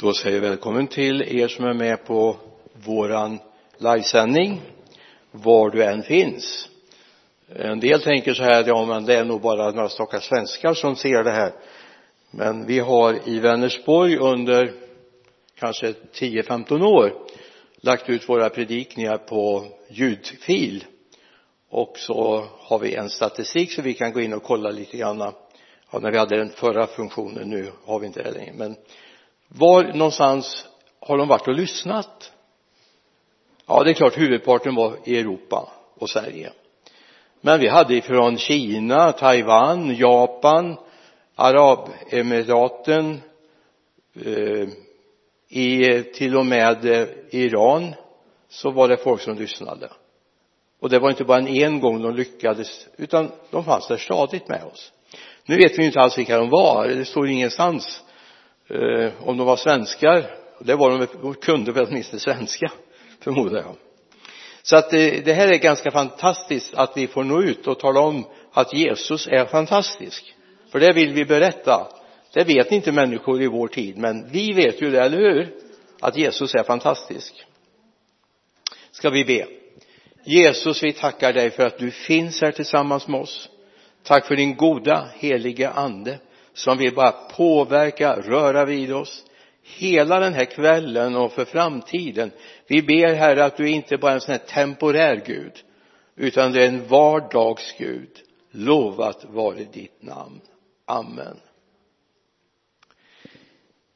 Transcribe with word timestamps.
Då 0.00 0.12
säger 0.12 0.36
jag 0.36 0.50
välkommen 0.50 0.86
till 0.86 1.22
er 1.22 1.48
som 1.48 1.64
är 1.64 1.74
med 1.74 2.04
på 2.04 2.36
våran 2.72 3.38
livesändning 3.78 4.60
var 5.30 5.70
du 5.70 5.84
än 5.84 6.02
finns. 6.02 6.68
En 7.48 7.80
del 7.80 8.02
tänker 8.02 8.34
så 8.34 8.42
här 8.42 8.64
ja 8.66 8.84
men 8.86 9.04
det 9.04 9.14
är 9.14 9.24
nog 9.24 9.40
bara 9.40 9.70
några 9.70 9.88
stackars 9.88 10.24
svenskar 10.24 10.74
som 10.74 10.96
ser 10.96 11.24
det 11.24 11.30
här. 11.30 11.52
Men 12.30 12.66
vi 12.66 12.78
har 12.78 13.28
i 13.28 13.40
Vänersborg 13.40 14.16
under 14.16 14.72
kanske 15.58 15.94
10-15 16.14 16.82
år 16.82 17.12
lagt 17.80 18.08
ut 18.08 18.28
våra 18.28 18.48
predikningar 18.48 19.18
på 19.18 19.66
ljudfil. 19.88 20.84
Och 21.70 21.98
så 21.98 22.46
har 22.58 22.78
vi 22.78 22.94
en 22.94 23.10
statistik 23.10 23.72
så 23.72 23.82
vi 23.82 23.94
kan 23.94 24.12
gå 24.12 24.20
in 24.20 24.32
och 24.32 24.42
kolla 24.42 24.70
lite 24.70 24.96
grann. 24.96 25.32
Ja, 25.92 25.98
när 25.98 26.10
vi 26.10 26.18
hade 26.18 26.36
den 26.36 26.50
förra 26.50 26.86
funktionen 26.86 27.50
nu 27.50 27.72
har 27.84 28.00
vi 28.00 28.06
inte 28.06 28.22
det 28.22 28.30
längre. 28.30 28.52
Men 28.56 28.76
var 29.48 29.82
någonstans 29.82 30.66
har 31.00 31.18
de 31.18 31.28
varit 31.28 31.48
och 31.48 31.54
lyssnat? 31.54 32.32
Ja 33.66 33.84
det 33.84 33.90
är 33.90 33.94
klart 33.94 34.18
huvudparten 34.18 34.74
var 34.74 34.96
i 35.04 35.18
Europa 35.18 35.68
och 35.94 36.10
Sverige. 36.10 36.52
Men 37.40 37.60
vi 37.60 37.68
hade 37.68 37.96
ifrån 37.96 38.38
Kina, 38.38 39.12
Taiwan, 39.12 39.96
Japan, 39.96 40.76
Arabemiraten 41.34 43.20
eh, 44.24 44.68
i 45.48 46.02
till 46.02 46.36
och 46.36 46.46
med 46.46 46.84
eh, 46.84 47.08
Iran 47.30 47.94
så 48.48 48.70
var 48.70 48.88
det 48.88 48.96
folk 48.96 49.20
som 49.20 49.38
lyssnade. 49.38 49.90
Och 50.80 50.90
det 50.90 50.98
var 50.98 51.10
inte 51.10 51.24
bara 51.24 51.38
en, 51.38 51.48
en 51.48 51.80
gång 51.80 52.02
de 52.02 52.14
lyckades 52.14 52.86
utan 52.96 53.30
de 53.50 53.64
fanns 53.64 53.88
där 53.88 53.96
stadigt 53.96 54.48
med 54.48 54.64
oss. 54.64 54.92
Nu 55.44 55.56
vet 55.56 55.78
vi 55.78 55.86
inte 55.86 56.00
alls 56.00 56.18
vilka 56.18 56.38
de 56.38 56.50
var. 56.50 56.88
Det 56.88 57.04
står 57.04 57.28
ingenstans 57.28 58.04
eh, 58.68 59.12
om 59.28 59.36
de 59.36 59.46
var 59.46 59.56
svenskar 59.56 60.38
det 60.58 60.74
var 60.74 60.90
de 60.90 61.06
de 61.22 61.34
kunde 61.34 61.72
väl 61.72 61.86
åtminstone 61.88 62.20
svenska 62.20 62.72
förmodar 63.20 63.58
jag. 63.58 63.76
Så 64.62 64.76
att 64.76 64.90
det, 64.90 65.16
eh, 65.16 65.24
det 65.24 65.32
här 65.32 65.48
är 65.48 65.58
ganska 65.58 65.90
fantastiskt 65.90 66.74
att 66.74 66.96
vi 66.96 67.06
får 67.06 67.24
nå 67.24 67.42
ut 67.42 67.66
och 67.66 67.78
tala 67.78 68.00
om 68.00 68.26
att 68.52 68.74
Jesus 68.74 69.26
är 69.26 69.44
fantastisk. 69.44 70.34
För 70.72 70.80
det 70.80 70.92
vill 70.92 71.12
vi 71.12 71.24
berätta. 71.24 71.88
Det 72.32 72.44
vet 72.44 72.72
inte 72.72 72.92
människor 72.92 73.42
i 73.42 73.46
vår 73.46 73.68
tid 73.68 73.98
men 73.98 74.28
vi 74.30 74.52
vet 74.52 74.82
ju 74.82 74.90
det, 74.90 75.00
eller 75.00 75.18
hur? 75.18 75.54
Att 76.00 76.16
Jesus 76.16 76.54
är 76.54 76.62
fantastisk. 76.62 77.44
Ska 78.90 79.10
vi 79.10 79.24
be? 79.24 79.46
Jesus 80.24 80.82
vi 80.82 80.92
tackar 80.92 81.32
dig 81.32 81.50
för 81.50 81.66
att 81.66 81.78
du 81.78 81.90
finns 81.90 82.40
här 82.40 82.52
tillsammans 82.52 83.08
med 83.08 83.20
oss. 83.20 83.48
Tack 84.02 84.26
för 84.26 84.36
din 84.36 84.56
goda 84.56 85.08
heliga 85.14 85.70
ande 85.70 86.18
som 86.58 86.78
vill 86.78 86.94
bara 86.94 87.12
påverka, 87.12 88.20
röra 88.20 88.64
vid 88.64 88.92
oss 88.92 89.24
hela 89.62 90.20
den 90.20 90.32
här 90.32 90.44
kvällen 90.44 91.16
och 91.16 91.32
för 91.32 91.44
framtiden. 91.44 92.30
Vi 92.66 92.82
ber 92.82 93.14
Herre 93.14 93.44
att 93.44 93.56
du 93.56 93.70
inte 93.70 93.98
bara 93.98 94.10
är 94.10 94.14
en 94.14 94.20
sån 94.20 94.32
här 94.32 94.38
temporär 94.38 95.22
Gud 95.26 95.52
utan 96.16 96.52
det 96.52 96.64
är 96.64 96.68
en 96.68 96.88
vardags 96.88 97.74
Gud. 97.78 98.10
Lovat 98.50 99.24
vare 99.24 99.64
ditt 99.72 100.02
namn. 100.02 100.40
Amen. 100.84 101.40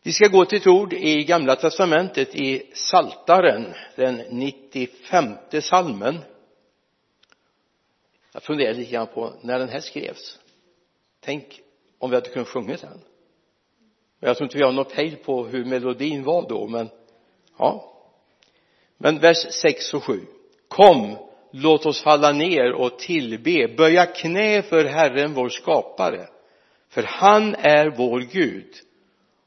Vi 0.02 0.12
ska 0.12 0.28
gå 0.28 0.44
till 0.44 0.58
ett 0.58 0.66
ord 0.66 0.92
i 0.92 1.24
gamla 1.24 1.56
testamentet 1.56 2.34
i 2.34 2.70
saltaren 2.74 3.74
den 3.96 4.16
95 4.30 5.34
salmen. 5.62 6.18
Jag 8.32 8.42
funderar 8.42 8.74
lite 8.74 8.92
grann 8.92 9.06
på 9.06 9.34
när 9.42 9.58
den 9.58 9.68
här 9.68 9.80
skrevs. 9.80 10.38
Tänk 11.20 11.61
om 12.02 12.10
vi 12.10 12.16
hade 12.16 12.28
kunnat 12.28 12.48
sjunga 12.48 12.76
den 12.76 13.00
jag 14.20 14.36
tror 14.36 14.46
inte 14.46 14.58
vi 14.58 14.64
har 14.64 14.72
något 14.72 14.94
pejl 14.94 15.16
på 15.16 15.46
hur 15.46 15.64
melodin 15.64 16.24
var 16.24 16.48
då 16.48 16.68
men 16.68 16.90
ja. 17.58 17.92
Men 18.96 19.18
vers 19.18 19.46
6 19.62 19.94
och 19.94 20.04
7 20.04 20.20
kom 20.68 21.16
låt 21.50 21.86
oss 21.86 22.02
falla 22.02 22.32
ner 22.32 22.72
och 22.72 22.98
tillbe. 22.98 23.74
Böja 23.76 24.06
knä 24.06 24.62
för 24.62 24.84
Herren 24.84 25.34
vår 25.34 25.48
skapare. 25.48 26.28
För 26.88 27.02
han 27.02 27.54
är 27.54 27.90
vår 27.96 28.20
Gud 28.20 28.74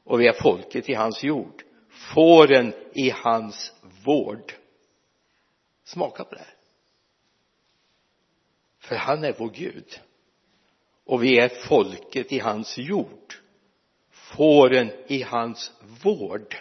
och 0.04 0.20
vi 0.20 0.26
är 0.26 0.42
folket 0.42 0.88
i 0.88 0.94
hans 0.94 1.24
jord. 1.24 1.62
Fåren 2.14 2.74
i 2.94 3.10
hans 3.10 3.72
vård. 4.04 4.52
Smaka 5.84 6.24
på 6.24 6.34
det 6.34 6.40
här. 6.40 6.54
För 8.80 8.96
han 8.96 9.24
är 9.24 9.34
vår 9.38 9.50
Gud 9.50 10.00
och 11.06 11.22
vi 11.24 11.38
är 11.38 11.48
folket 11.48 12.32
i 12.32 12.38
hans 12.38 12.78
jord. 12.78 13.34
Fåren 14.10 14.92
i 15.06 15.22
hans 15.22 15.72
vård. 16.02 16.56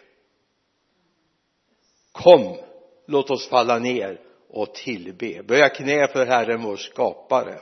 Kom 2.11 2.57
låt 3.05 3.29
oss 3.29 3.47
falla 3.47 3.79
ner 3.79 4.21
och 4.49 4.73
tillbe. 4.73 5.43
Böja 5.43 5.69
knä 5.69 6.07
för 6.07 6.25
Herren 6.25 6.63
vår 6.63 6.77
skapare. 6.77 7.59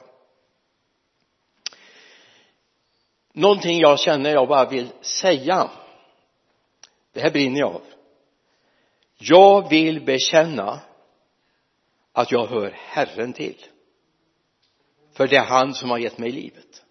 Någonting 3.33 3.79
jag 3.79 4.00
känner 4.00 4.29
jag 4.29 4.47
bara 4.47 4.69
vill 4.69 4.89
säga. 5.01 5.69
Det 7.13 7.19
här 7.19 7.31
brinner 7.31 7.59
jag 7.59 7.75
av. 7.75 7.83
Jag 9.17 9.69
vill 9.69 10.05
bekänna 10.05 10.79
att 12.11 12.31
jag 12.31 12.45
hör 12.45 12.69
Herren 12.69 13.33
till 13.33 13.65
för 15.13 15.28
det 15.28 15.35
är 15.35 15.46
han 15.46 15.74
som 15.74 15.90
har 15.90 15.97
gett 15.97 16.18
mig 16.18 16.31
livet. 16.31 16.84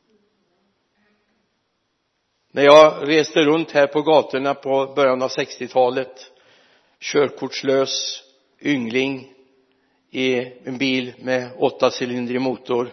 När 2.52 2.62
jag 2.62 3.08
reste 3.08 3.40
runt 3.40 3.70
här 3.70 3.86
på 3.86 4.02
gatorna 4.02 4.54
på 4.54 4.92
början 4.96 5.22
av 5.22 5.30
60-talet 5.30 6.32
körkortslös 7.00 8.22
yngling 8.60 9.32
i 10.10 10.34
en 10.64 10.78
bil 10.78 11.14
med 11.18 11.50
åttacylindrig 11.58 12.40
motor 12.40 12.90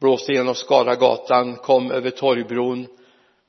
blåste 0.00 0.32
genom 0.32 0.54
Skaragatan, 0.54 1.56
kom 1.56 1.90
över 1.90 2.10
Torgbron 2.10 2.86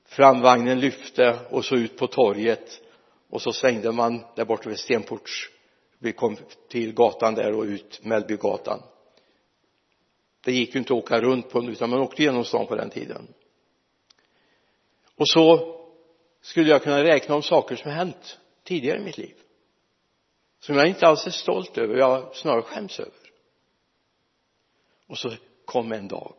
framvagnen 0.09 0.79
lyfte 0.79 1.39
och 1.49 1.65
så 1.65 1.75
ut 1.75 1.97
på 1.97 2.07
torget 2.07 2.81
och 3.29 3.41
så 3.41 3.53
svängde 3.53 3.91
man 3.91 4.25
där 4.35 4.45
borta 4.45 4.69
vid 4.69 4.79
Stenports. 4.79 5.49
Vi 5.99 6.11
kom 6.11 6.37
till 6.69 6.93
gatan 6.93 7.35
där 7.35 7.53
och 7.53 7.63
ut 7.63 7.99
Mellbygatan 8.03 8.79
det 10.41 10.51
gick 10.51 10.75
ju 10.75 10.79
inte 10.79 10.93
att 10.93 10.99
åka 10.99 11.21
runt 11.21 11.49
på 11.49 11.63
utan 11.63 11.89
man 11.89 11.99
åkte 11.99 12.23
genom 12.23 12.45
stan 12.45 12.67
på 12.67 12.75
den 12.75 12.89
tiden. 12.89 13.27
Och 15.15 15.29
så 15.29 15.75
skulle 16.41 16.69
jag 16.69 16.83
kunna 16.83 17.03
räkna 17.03 17.35
om 17.35 17.43
saker 17.43 17.75
som 17.75 17.91
hänt 17.91 18.39
tidigare 18.63 18.99
i 18.99 19.03
mitt 19.03 19.17
liv 19.17 19.35
som 20.59 20.75
jag 20.75 20.87
inte 20.87 21.07
alls 21.07 21.27
är 21.27 21.31
stolt 21.31 21.77
över, 21.77 21.95
jag 21.95 22.35
snarare 22.35 22.61
skäms 22.61 22.99
över. 22.99 23.13
Och 25.07 25.17
så 25.17 25.31
kom 25.65 25.91
en 25.91 26.07
dag. 26.07 26.35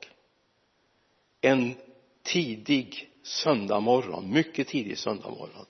En 1.41 1.75
tidig 2.23 3.11
söndagmorgon, 3.23 4.33
mycket 4.33 4.69
tidig 4.69 4.99
söndagmorgon. 4.99 5.67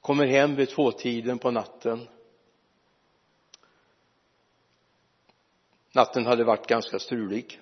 Kommer 0.00 0.26
hem 0.26 0.56
vid 0.56 0.68
tvåtiden 0.68 1.38
på 1.38 1.50
natten. 1.50 2.08
Natten 5.98 6.26
hade 6.26 6.44
varit 6.44 6.66
ganska 6.66 6.98
strulig. 6.98 7.60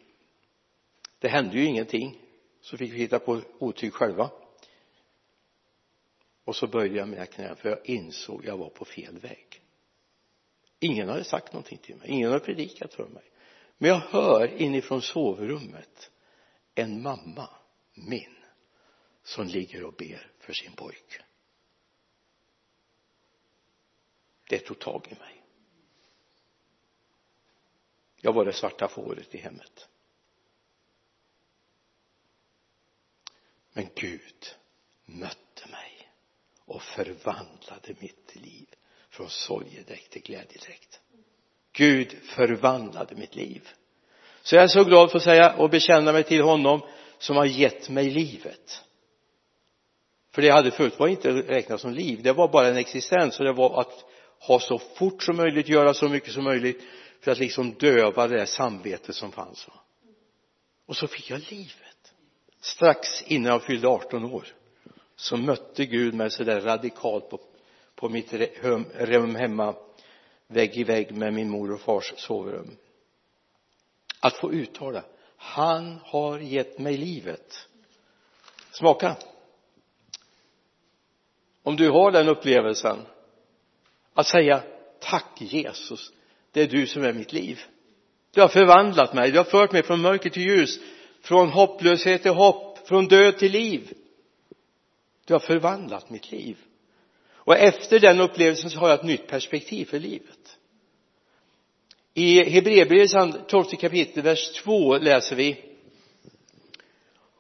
Det 1.19 1.29
hände 1.29 1.57
ju 1.57 1.65
ingenting. 1.65 2.21
Så 2.61 2.77
fick 2.77 2.93
vi 2.93 2.97
hitta 2.97 3.19
på 3.19 3.41
otyg 3.59 3.93
själva. 3.93 4.31
Och 6.45 6.57
så 6.57 6.67
böjde 6.67 6.97
jag 6.97 7.09
mina 7.09 7.27
knän 7.27 7.57
för 7.57 7.69
jag 7.69 7.87
insåg 7.87 8.45
jag 8.45 8.57
var 8.57 8.69
på 8.69 8.85
fel 8.85 9.19
väg. 9.19 9.63
Ingen 10.81 11.09
hade 11.09 11.25
sagt 11.25 11.53
någonting 11.53 11.79
till 11.79 11.97
mig. 11.97 12.09
Ingen 12.11 12.31
hade 12.31 12.45
predikat 12.45 12.95
för 12.95 13.07
mig. 13.07 13.25
Men 13.79 13.91
jag 13.91 13.99
hör 13.99 14.63
inifrån 14.63 15.03
sovrummet 15.03 16.11
en 16.75 17.03
mamma 17.03 17.51
min 17.95 18.37
som 19.23 19.47
ligger 19.47 19.85
och 19.85 19.95
ber 19.95 20.31
för 20.39 20.53
sin 20.53 20.73
pojke. 20.73 21.23
Det 24.49 24.59
tog 24.59 24.79
tag 24.79 25.07
i 25.11 25.15
mig 25.15 25.36
jag 28.21 28.33
var 28.33 28.45
det 28.45 28.53
svarta 28.53 28.89
fåret 28.89 29.35
i 29.35 29.39
hemmet. 29.39 29.89
Men 33.73 33.89
Gud 33.95 34.55
mötte 35.05 35.69
mig 35.71 36.11
och 36.65 36.83
förvandlade 36.83 37.95
mitt 37.99 38.37
liv 38.37 38.67
från 39.11 39.31
sorgedräkt 39.31 40.11
till 40.11 40.23
glädjedräkt. 40.23 41.01
Gud 41.73 42.17
förvandlade 42.23 43.15
mitt 43.15 43.35
liv. 43.35 43.69
Så 44.43 44.57
jag 44.57 44.65
är 44.65 44.69
så 44.69 44.85
glad 44.85 45.11
för 45.11 45.19
att 45.19 45.25
säga 45.25 45.57
och 45.57 45.71
bekänna 45.71 46.13
mig 46.13 46.25
till 46.25 46.43
honom 46.43 46.81
som 47.19 47.37
har 47.37 47.45
gett 47.45 47.89
mig 47.89 48.11
livet. 48.11 48.83
För 50.33 50.43
det 50.43 50.49
jag 50.49 50.55
hade 50.55 50.71
förut 50.71 50.99
var 50.99 51.09
inte 51.09 51.33
räknat 51.33 51.81
som 51.81 51.93
liv 51.93 52.23
det 52.23 52.33
var 52.33 52.49
bara 52.49 52.69
en 52.69 52.77
existens. 52.77 53.39
Och 53.39 53.45
det 53.45 53.53
var 53.53 53.81
att 53.81 54.05
ha 54.39 54.61
så 54.61 54.79
fort 54.79 55.23
som 55.23 55.37
möjligt 55.37 55.69
göra 55.69 55.95
så 55.95 56.09
mycket 56.09 56.33
som 56.33 56.45
möjligt 56.45 56.83
för 57.27 57.33
att 57.33 57.39
liksom 57.39 57.75
döva 57.75 58.27
det 58.27 58.37
där 58.37 58.47
samvetet 58.47 59.17
som 59.17 59.33
fanns 59.33 59.69
och 60.87 60.97
så 60.97 61.07
fick 61.07 61.31
jag 61.31 61.41
livet. 61.51 62.15
Strax 62.61 63.23
innan 63.23 63.53
jag 63.53 63.63
fyllde 63.63 63.89
18 63.89 64.25
år 64.25 64.47
så 65.17 65.37
mötte 65.37 65.87
Gud 65.87 66.15
mig 66.15 66.31
så 66.31 66.45
där 66.45 66.61
radikalt 66.61 67.31
på, 67.31 67.41
på 67.95 68.09
mitt 68.09 68.33
rum 68.99 69.35
hemma 69.35 69.75
vägg 70.47 70.77
i 70.77 70.85
vägg 70.85 71.13
med 71.13 71.35
min 71.35 71.51
mor 71.51 71.73
och 71.73 71.81
fars 71.81 72.13
sovrum 72.17 72.77
att 74.21 74.37
få 74.37 74.53
uttala 74.53 75.05
han 75.37 76.01
har 76.05 76.39
gett 76.39 76.79
mig 76.79 76.97
livet. 76.97 77.69
Smaka. 78.71 79.17
Om 81.63 81.77
du 81.77 81.91
har 81.91 82.11
den 82.11 82.29
upplevelsen 82.29 82.99
att 84.15 84.27
säga 84.27 84.63
tack 85.01 85.41
Jesus 85.41 86.13
det 86.57 86.63
är 86.63 86.67
du 86.67 86.87
som 86.87 87.05
är 87.05 87.13
mitt 87.13 87.33
liv. 87.33 87.61
Du 88.35 88.41
har 88.41 88.49
förvandlat 88.49 89.15
mig. 89.15 89.31
Du 89.31 89.39
har 89.39 89.45
fört 89.45 89.73
mig 89.73 89.83
från 89.83 90.01
mörker 90.01 90.31
till 90.31 90.43
ljus 90.43 90.79
från 91.21 91.49
hopplöshet 91.49 92.23
till 92.23 92.31
hopp 92.31 92.89
från 92.89 93.07
död 93.07 93.39
till 93.39 93.53
liv. 93.53 93.93
Du 95.27 95.35
har 95.35 95.41
förvandlat 95.41 96.11
mitt 96.11 96.33
liv. 96.33 96.57
Och 97.33 97.57
efter 97.57 98.01
den 98.01 98.21
upplevelsen 98.21 98.71
så 98.71 98.79
har 98.79 98.89
jag 98.89 98.99
ett 98.99 99.07
nytt 99.07 99.27
perspektiv 99.27 99.85
för 99.85 99.99
livet. 99.99 100.59
I 102.15 102.51
Hebreerbrevets 102.51 103.15
tolfte 103.49 103.77
kapitel 103.77 104.23
vers 104.23 104.53
2 104.53 104.99
läser 104.99 105.37
vi 105.37 105.57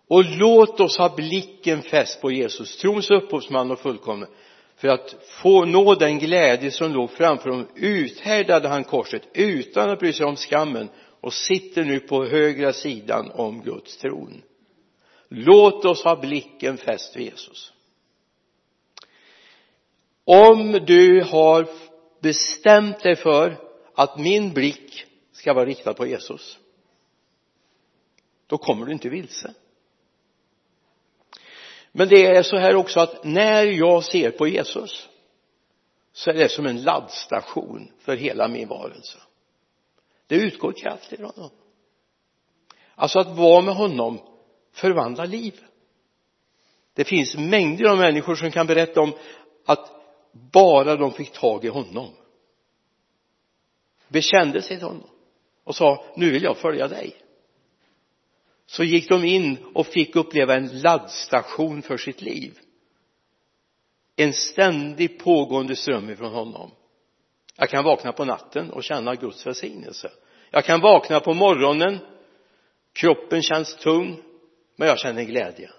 och 0.09 0.25
låt 0.25 0.81
oss 0.81 0.99
ha 0.99 1.15
blicken 1.17 1.83
fäst 1.83 2.21
på 2.21 2.31
Jesus, 2.31 2.77
trons 2.77 3.11
upphovsman 3.11 3.71
och 3.71 3.81
fullkomne. 3.81 4.27
För 4.77 4.89
att 4.89 5.15
få 5.29 5.65
nå 5.65 5.95
den 5.95 6.19
glädje 6.19 6.71
som 6.71 6.93
låg 6.93 7.11
framför 7.11 7.51
honom 7.51 7.69
uthärdade 7.75 8.69
han 8.69 8.85
korset 8.85 9.23
utan 9.33 9.91
att 9.91 9.99
bry 9.99 10.13
sig 10.13 10.27
om 10.27 10.37
skammen 10.37 10.89
och 11.21 11.33
sitter 11.33 11.85
nu 11.85 12.01
på 12.01 12.25
högra 12.25 12.73
sidan 12.73 13.31
om 13.35 13.63
Guds 13.63 13.97
tron. 13.97 14.43
Låt 15.29 15.85
oss 15.85 16.05
ha 16.05 16.17
blicken 16.17 16.77
fäst 16.77 17.17
vid 17.17 17.25
Jesus. 17.25 17.73
Om 20.25 20.73
du 20.73 21.23
har 21.23 21.69
bestämt 22.21 23.03
dig 23.03 23.17
för 23.17 23.57
att 23.95 24.19
min 24.19 24.53
blick 24.53 25.05
ska 25.33 25.55
vara 25.55 25.67
riktad 25.67 25.95
på 25.95 26.07
Jesus 26.07 26.59
då 28.47 28.59
kommer 28.59 28.87
du 28.87 28.93
inte 28.93 29.09
vilse 29.09 29.55
men 31.99 32.09
det 32.09 32.27
är 32.27 32.43
så 32.43 32.57
här 32.57 32.77
också 32.77 33.01
att 33.01 33.25
när 33.25 33.65
jag 33.65 34.05
ser 34.05 34.31
på 34.31 34.49
Jesus 34.49 35.09
så 36.13 36.31
är 36.31 36.35
det 36.35 36.49
som 36.49 36.67
en 36.67 36.83
laddstation 36.83 37.93
för 37.99 38.17
hela 38.17 38.49
min 38.49 38.69
varelse. 38.69 39.19
Det 40.27 40.35
utgår 40.35 40.73
kraft 40.73 41.13
ifrån 41.13 41.33
honom. 41.35 41.51
Alltså 42.95 43.19
att 43.19 43.37
vara 43.37 43.61
med 43.61 43.75
honom 43.75 44.19
förvandlar 44.73 45.27
liv. 45.27 45.61
Det 46.95 47.05
finns 47.05 47.37
mängder 47.37 47.85
av 47.85 47.99
människor 47.99 48.35
som 48.35 48.51
kan 48.51 48.67
berätta 48.67 49.01
om 49.01 49.13
att 49.65 49.91
bara 50.53 50.97
de 50.97 51.13
fick 51.13 51.33
tag 51.33 51.65
i 51.65 51.69
honom 51.69 52.11
bekände 54.09 54.63
sig 54.63 54.77
till 54.77 54.87
honom 54.87 55.11
och 55.65 55.77
sa 55.77 56.05
nu 56.17 56.31
vill 56.31 56.43
jag 56.43 56.57
följa 56.57 56.89
dig 56.89 57.17
så 58.67 58.85
gick 58.85 59.09
de 59.09 59.25
in 59.25 59.59
och 59.75 59.87
fick 59.87 60.17
uppleva 60.17 60.55
en 60.55 60.81
laddstation 60.81 61.83
för 61.83 61.97
sitt 61.97 62.23
liv. 62.23 62.59
En 64.17 64.33
ständig 64.33 65.19
pågående 65.19 65.77
ström 65.77 66.11
ifrån 66.11 66.33
honom. 66.33 66.71
Jag 67.57 67.69
kan 67.69 67.85
vakna 67.85 68.13
på 68.13 68.25
natten 68.25 68.71
och 68.71 68.85
känna 68.85 69.15
Guds 69.15 69.47
välsignelse. 69.47 70.11
Jag 70.51 70.65
kan 70.65 70.81
vakna 70.81 71.21
på 71.21 71.35
morgonen. 71.35 71.99
Kroppen 72.93 73.43
känns 73.43 73.77
tung 73.77 74.23
men 74.77 74.89
jag 74.89 74.99
känner 74.99 75.23
glädje. 75.23 75.71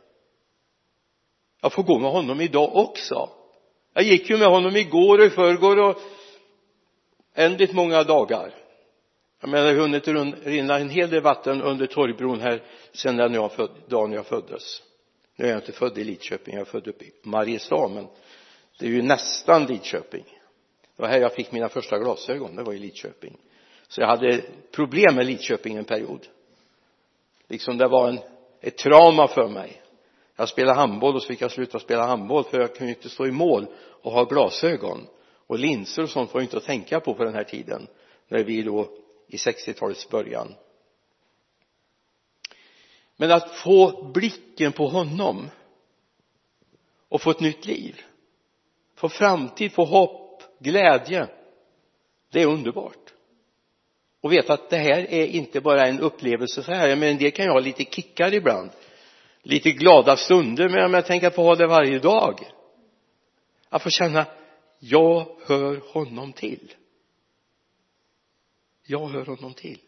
Jag 1.62 1.74
får 1.74 1.84
gå 1.84 2.00
med 2.00 2.12
honom 2.12 2.42
idag 2.42 2.76
också. 2.76 3.30
Jag 3.94 4.04
gick 4.04 4.30
ju 4.30 4.38
med 4.38 4.48
honom 4.48 4.76
igår 4.76 5.20
och 5.20 5.26
i 5.26 5.30
förrgår 5.30 5.80
och 5.80 5.98
ändligt 7.34 7.74
många 7.74 8.04
dagar 8.04 8.54
jag 9.40 9.50
menar 9.50 9.66
det 9.66 9.74
har 9.74 9.82
hunnit 9.82 10.08
rinna 10.46 10.80
en 10.80 10.90
hel 10.90 11.10
del 11.10 11.22
vatten 11.22 11.62
under 11.62 11.88
Torgbron 11.88 12.40
här 12.40 12.64
sedan 12.92 13.18
den 13.18 13.34
jag 13.34 13.52
föd, 13.52 13.70
dagen 13.88 14.12
jag 14.12 14.26
föddes. 14.26 14.84
Nu 15.36 15.46
är 15.46 15.50
jag 15.50 15.58
inte 15.58 15.72
född 15.72 15.98
i 15.98 16.04
Lidköping 16.04 16.54
jag 16.54 16.62
är 16.62 16.72
född 16.72 16.88
uppe 16.88 17.06
i 17.06 17.12
Mariestad 17.24 17.88
men 17.88 18.08
det 18.80 18.86
är 18.86 18.90
ju 18.90 19.02
nästan 19.02 19.66
Lidköping. 19.66 20.26
Det 20.96 21.02
var 21.02 21.10
här 21.10 21.20
jag 21.20 21.34
fick 21.34 21.52
mina 21.52 21.70
första 21.70 22.00
glasögon 22.00 22.56
det 22.56 22.64
var 22.64 22.74
i 22.74 22.80
Lidköping. 22.80 23.38
Så 23.88 24.02
jag 24.02 24.08
hade 24.08 24.42
problem 24.72 25.16
med 25.16 25.26
Lidköping 25.26 25.78
en 25.78 25.86
period. 25.86 26.28
Liksom 27.48 27.78
det 27.78 27.88
var 27.88 28.10
en, 28.10 28.20
ett 28.62 28.78
trauma 28.78 29.28
för 29.28 29.48
mig. 29.48 29.82
Jag 30.36 30.50
spelade 30.50 30.80
handboll 30.80 31.16
och 31.16 31.22
så 31.22 31.28
fick 31.28 31.42
jag 31.42 31.52
sluta 31.52 31.80
spela 31.80 32.08
handboll 32.08 32.44
för 32.44 32.60
jag 32.60 32.76
kunde 32.76 32.92
ju 32.92 32.96
inte 32.96 33.10
stå 33.10 33.26
i 33.26 33.32
mål 33.32 33.66
och 34.02 34.12
ha 34.12 34.24
glasögon. 34.24 35.08
Och 35.48 35.60
linser 35.60 36.04
och 36.04 36.10
sånt 36.10 36.34
var 36.34 36.42
ju 36.42 36.46
inte 36.46 36.58
att 36.58 36.66
tänka 36.66 37.00
på 37.00 37.14
på 37.14 37.24
den 37.24 37.34
här 37.34 37.44
tiden 37.44 37.88
när 38.28 38.44
vi 38.44 38.62
då 38.62 38.90
i 39.28 39.38
60-talets 39.38 40.10
början. 40.10 40.56
Men 43.16 43.32
att 43.32 43.56
få 43.56 44.04
blicken 44.14 44.72
på 44.72 44.88
honom 44.88 45.50
och 47.10 47.22
få 47.22 47.32
ett 47.32 47.40
nytt 47.40 47.66
liv 47.66 48.02
få 48.98 49.10
framtid, 49.10 49.72
få 49.72 49.86
hopp, 49.86 50.44
glädje 50.60 51.28
det 52.32 52.42
är 52.42 52.48
underbart. 52.48 53.14
Och 54.22 54.32
veta 54.32 54.54
att 54.54 54.70
det 54.70 54.78
här 54.78 55.14
är 55.14 55.26
inte 55.26 55.62
bara 55.62 55.88
en 55.88 56.00
upplevelse 56.00 56.64
så 56.64 56.72
här 56.72 56.96
men 56.96 57.18
det 57.18 57.32
kan 57.32 57.46
jag 57.46 57.54
ha 57.54 57.60
lite 57.60 57.84
kickar 57.84 58.34
ibland. 58.34 58.70
Lite 59.44 59.72
glada 59.72 60.18
stunder 60.18 60.70
men 60.70 60.94
jag 60.94 61.06
tänker 61.06 61.30
på 61.30 61.42
att 61.42 61.48
ha 61.48 61.56
det 61.56 61.68
varje 61.68 62.00
dag. 62.00 62.52
Att 63.70 63.84
få 63.84 63.90
känna 63.90 64.26
jag 64.80 65.28
hör 65.46 65.94
honom 65.94 66.34
till 66.34 66.74
jag 68.88 69.08
hör 69.08 69.26
honom 69.26 69.54
till. 69.54 69.80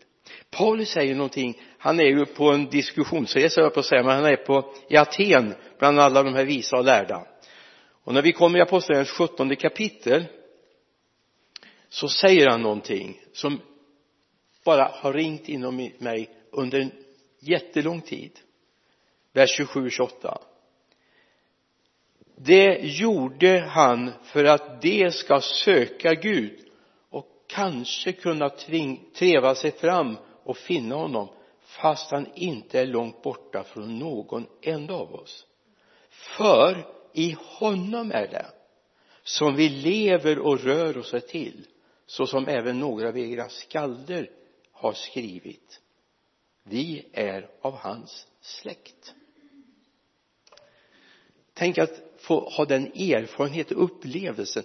Paulus 0.50 0.90
säger 0.90 1.16
någonting. 1.16 1.62
Han 1.78 2.00
är 2.00 2.04
ju 2.04 2.26
på 2.26 2.52
en 2.52 2.70
diskussionsresa 2.70 3.62
jag 3.62 3.74
på 3.74 3.80
att 3.80 3.86
säga 3.86 4.04
men 4.04 4.16
han 4.16 4.26
är 4.26 4.36
på 4.36 4.74
i 4.90 4.98
Aten 4.98 5.54
bland 5.80 6.00
alla 6.00 6.24
de 6.24 6.34
här 6.34 6.46
visa 6.46 6.78
och 6.78 6.86
lärda. 6.86 7.28
Och 8.04 8.14
när 8.14 8.22
vi 8.22 8.32
kommer 8.32 8.60
i 8.60 8.62
apostlagärningarnas 8.62 9.18
sjuttonde 9.18 9.56
kapitel 9.56 10.26
så 11.90 12.08
säger 12.08 12.50
han 12.50 12.62
någonting 12.62 13.22
som 13.34 13.62
bara 14.66 14.92
har 14.94 15.14
ringt 15.14 15.50
inom 15.50 15.90
mig 15.98 16.30
under 16.52 16.80
en 16.80 16.92
jättelång 17.40 18.02
tid. 18.02 18.32
Vers 19.34 19.50
27 19.50 19.90
28 19.90 20.42
det 22.42 22.80
gjorde 22.82 23.60
han 23.70 24.12
för 24.24 24.46
att 24.46 24.82
de 24.82 25.12
ska 25.12 25.42
söka 25.42 26.14
Gud 26.14 26.69
kanske 27.50 28.12
kunna 28.12 28.50
treva 29.14 29.56
sig 29.56 29.72
fram 29.72 30.18
och 30.44 30.58
finna 30.58 30.96
honom 30.96 31.28
fast 31.60 32.12
han 32.12 32.28
inte 32.36 32.80
är 32.80 32.86
långt 32.86 33.22
borta 33.22 33.64
från 33.64 34.00
någon 34.00 34.48
enda 34.62 34.94
av 34.94 35.16
oss. 35.16 35.46
För 36.10 36.88
i 37.14 37.36
honom 37.40 38.12
är 38.12 38.28
det 38.28 38.46
som 39.24 39.56
vi 39.56 39.70
lever 39.70 40.40
och 40.40 40.60
rör 40.60 40.98
oss 40.98 41.16
till 41.30 41.68
så 42.06 42.28
som 42.28 42.48
även 42.48 42.80
några 42.80 43.08
av 43.08 43.18
era 43.18 43.50
skalder 43.50 44.30
har 44.72 44.94
skrivit. 44.94 45.82
Vi 46.64 47.06
är 47.14 47.50
av 47.62 47.78
hans 47.78 48.28
släkt. 48.42 49.14
Tänk 51.54 51.78
att 51.78 52.02
få 52.18 52.50
ha 52.50 52.66
den 52.66 52.86
erfarenheten 52.86 53.78
upplevelsen 53.78 54.64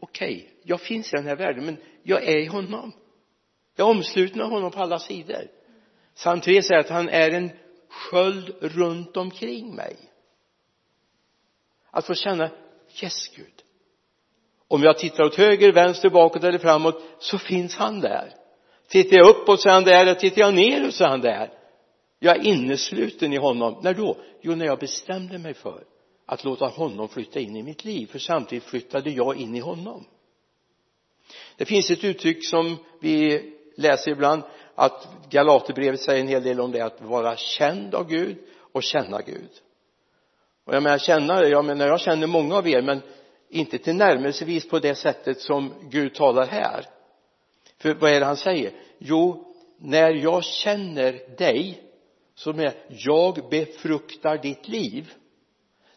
okej, 0.00 0.36
okay, 0.36 0.48
jag 0.62 0.80
finns 0.80 1.12
i 1.12 1.16
den 1.16 1.26
här 1.26 1.36
världen 1.36 1.64
men 1.64 1.76
jag 2.02 2.24
är 2.24 2.38
i 2.38 2.46
honom. 2.46 2.92
Jag 3.76 3.86
är 3.86 3.90
omsluten 3.90 4.40
av 4.40 4.50
honom 4.50 4.70
på 4.70 4.80
alla 4.80 4.98
sidor. 4.98 5.48
Psalm 6.14 6.40
3 6.40 6.62
säger 6.62 6.80
att 6.80 6.88
han 6.88 7.08
är 7.08 7.30
en 7.30 7.50
sköld 7.88 8.54
runt 8.60 9.16
omkring 9.16 9.74
mig. 9.74 9.96
Att 11.90 12.06
få 12.06 12.14
känna 12.14 12.50
yes 13.02 13.28
Gud. 13.36 13.62
Om 14.68 14.82
jag 14.82 14.98
tittar 14.98 15.24
åt 15.24 15.36
höger, 15.36 15.72
vänster, 15.72 16.10
bakåt 16.10 16.44
eller 16.44 16.58
framåt 16.58 17.02
så 17.18 17.38
finns 17.38 17.76
han 17.76 18.00
där. 18.00 18.34
Tittar 18.88 19.16
jag 19.16 19.28
uppåt 19.28 19.60
så 19.60 19.68
är 19.68 19.72
han 19.72 19.84
där, 19.84 20.14
tittar 20.14 20.40
jag 20.40 20.54
neråt 20.54 20.94
så 20.94 21.04
är 21.04 21.08
han 21.08 21.20
där. 21.20 21.52
Jag 22.18 22.36
är 22.36 22.46
innesluten 22.46 23.32
i 23.32 23.36
honom. 23.36 23.80
När 23.82 23.94
då? 23.94 24.16
jo 24.42 24.54
när 24.54 24.66
jag 24.66 24.78
bestämde 24.78 25.38
mig 25.38 25.54
för 25.54 25.84
att 26.30 26.44
låta 26.44 26.66
honom 26.66 27.08
flytta 27.08 27.40
in 27.40 27.56
i 27.56 27.62
mitt 27.62 27.84
liv 27.84 28.06
för 28.06 28.18
samtidigt 28.18 28.64
flyttade 28.64 29.10
jag 29.10 29.36
in 29.36 29.54
i 29.54 29.60
honom. 29.60 30.04
Det 31.56 31.64
finns 31.64 31.90
ett 31.90 32.04
uttryck 32.04 32.44
som 32.44 32.76
vi 33.00 33.42
läser 33.76 34.10
ibland 34.10 34.42
att 34.74 35.08
Galaterbrevet 35.30 36.00
säger 36.00 36.20
en 36.20 36.28
hel 36.28 36.42
del 36.42 36.60
om 36.60 36.72
det 36.72 36.80
att 36.80 37.00
vara 37.00 37.36
känd 37.36 37.94
av 37.94 38.08
Gud 38.08 38.38
och 38.72 38.82
känna 38.82 39.20
Gud. 39.22 39.50
Och 40.64 40.74
jag 40.74 40.82
menar 40.82 40.98
känna 40.98 41.44
jag 41.44 41.64
menar 41.64 41.86
jag 41.86 42.00
känner 42.00 42.26
många 42.26 42.56
av 42.56 42.68
er 42.68 42.82
men 42.82 43.02
inte 43.48 43.78
tillnärmelsevis 43.78 44.68
på 44.68 44.78
det 44.78 44.94
sättet 44.94 45.40
som 45.40 45.74
Gud 45.90 46.14
talar 46.14 46.46
här. 46.46 46.86
För 47.78 47.94
vad 47.94 48.12
är 48.12 48.20
det 48.20 48.26
han 48.26 48.36
säger? 48.36 48.72
Jo 48.98 49.54
när 49.78 50.10
jag 50.10 50.44
känner 50.44 51.36
dig 51.38 51.82
som 52.34 52.60
är 52.60 52.72
jag 52.88 53.48
befruktar 53.50 54.38
ditt 54.38 54.68
liv 54.68 55.12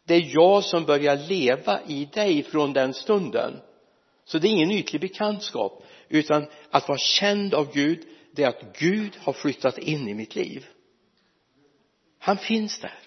det 0.06 0.14
är 0.16 0.36
jag 0.36 0.64
som 0.64 0.86
börjar 0.86 1.18
leva 1.18 1.82
i 1.88 2.06
dig 2.06 2.44
från 2.44 2.74
den 2.74 2.94
stunden. 2.94 3.54
Så 4.26 4.40
det 4.40 4.48
är 4.48 4.52
ingen 4.52 4.72
ytlig 4.72 5.02
bekantskap 5.02 5.84
utan 6.10 6.48
att 6.70 6.88
vara 6.88 6.98
känd 6.98 7.54
av 7.54 7.74
Gud 7.74 8.08
det 8.36 8.44
är 8.44 8.48
att 8.48 8.78
Gud 8.80 9.18
har 9.22 9.34
flyttat 9.34 9.78
in 9.78 10.08
i 10.08 10.14
mitt 10.14 10.36
liv. 10.36 10.66
Han 12.20 12.38
finns 12.38 12.80
där. 12.80 13.00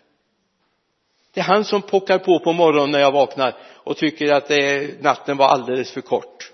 Det 1.33 1.41
är 1.41 1.45
han 1.45 1.65
som 1.65 1.83
pockar 1.83 2.19
på 2.19 2.39
på 2.39 2.53
morgonen 2.53 2.91
när 2.91 2.99
jag 2.99 3.13
vaknar 3.13 3.57
och 3.63 3.97
tycker 3.97 4.33
att 4.33 4.49
det, 4.49 5.03
natten 5.03 5.37
var 5.37 5.47
alldeles 5.47 5.91
för 5.91 6.01
kort. 6.01 6.53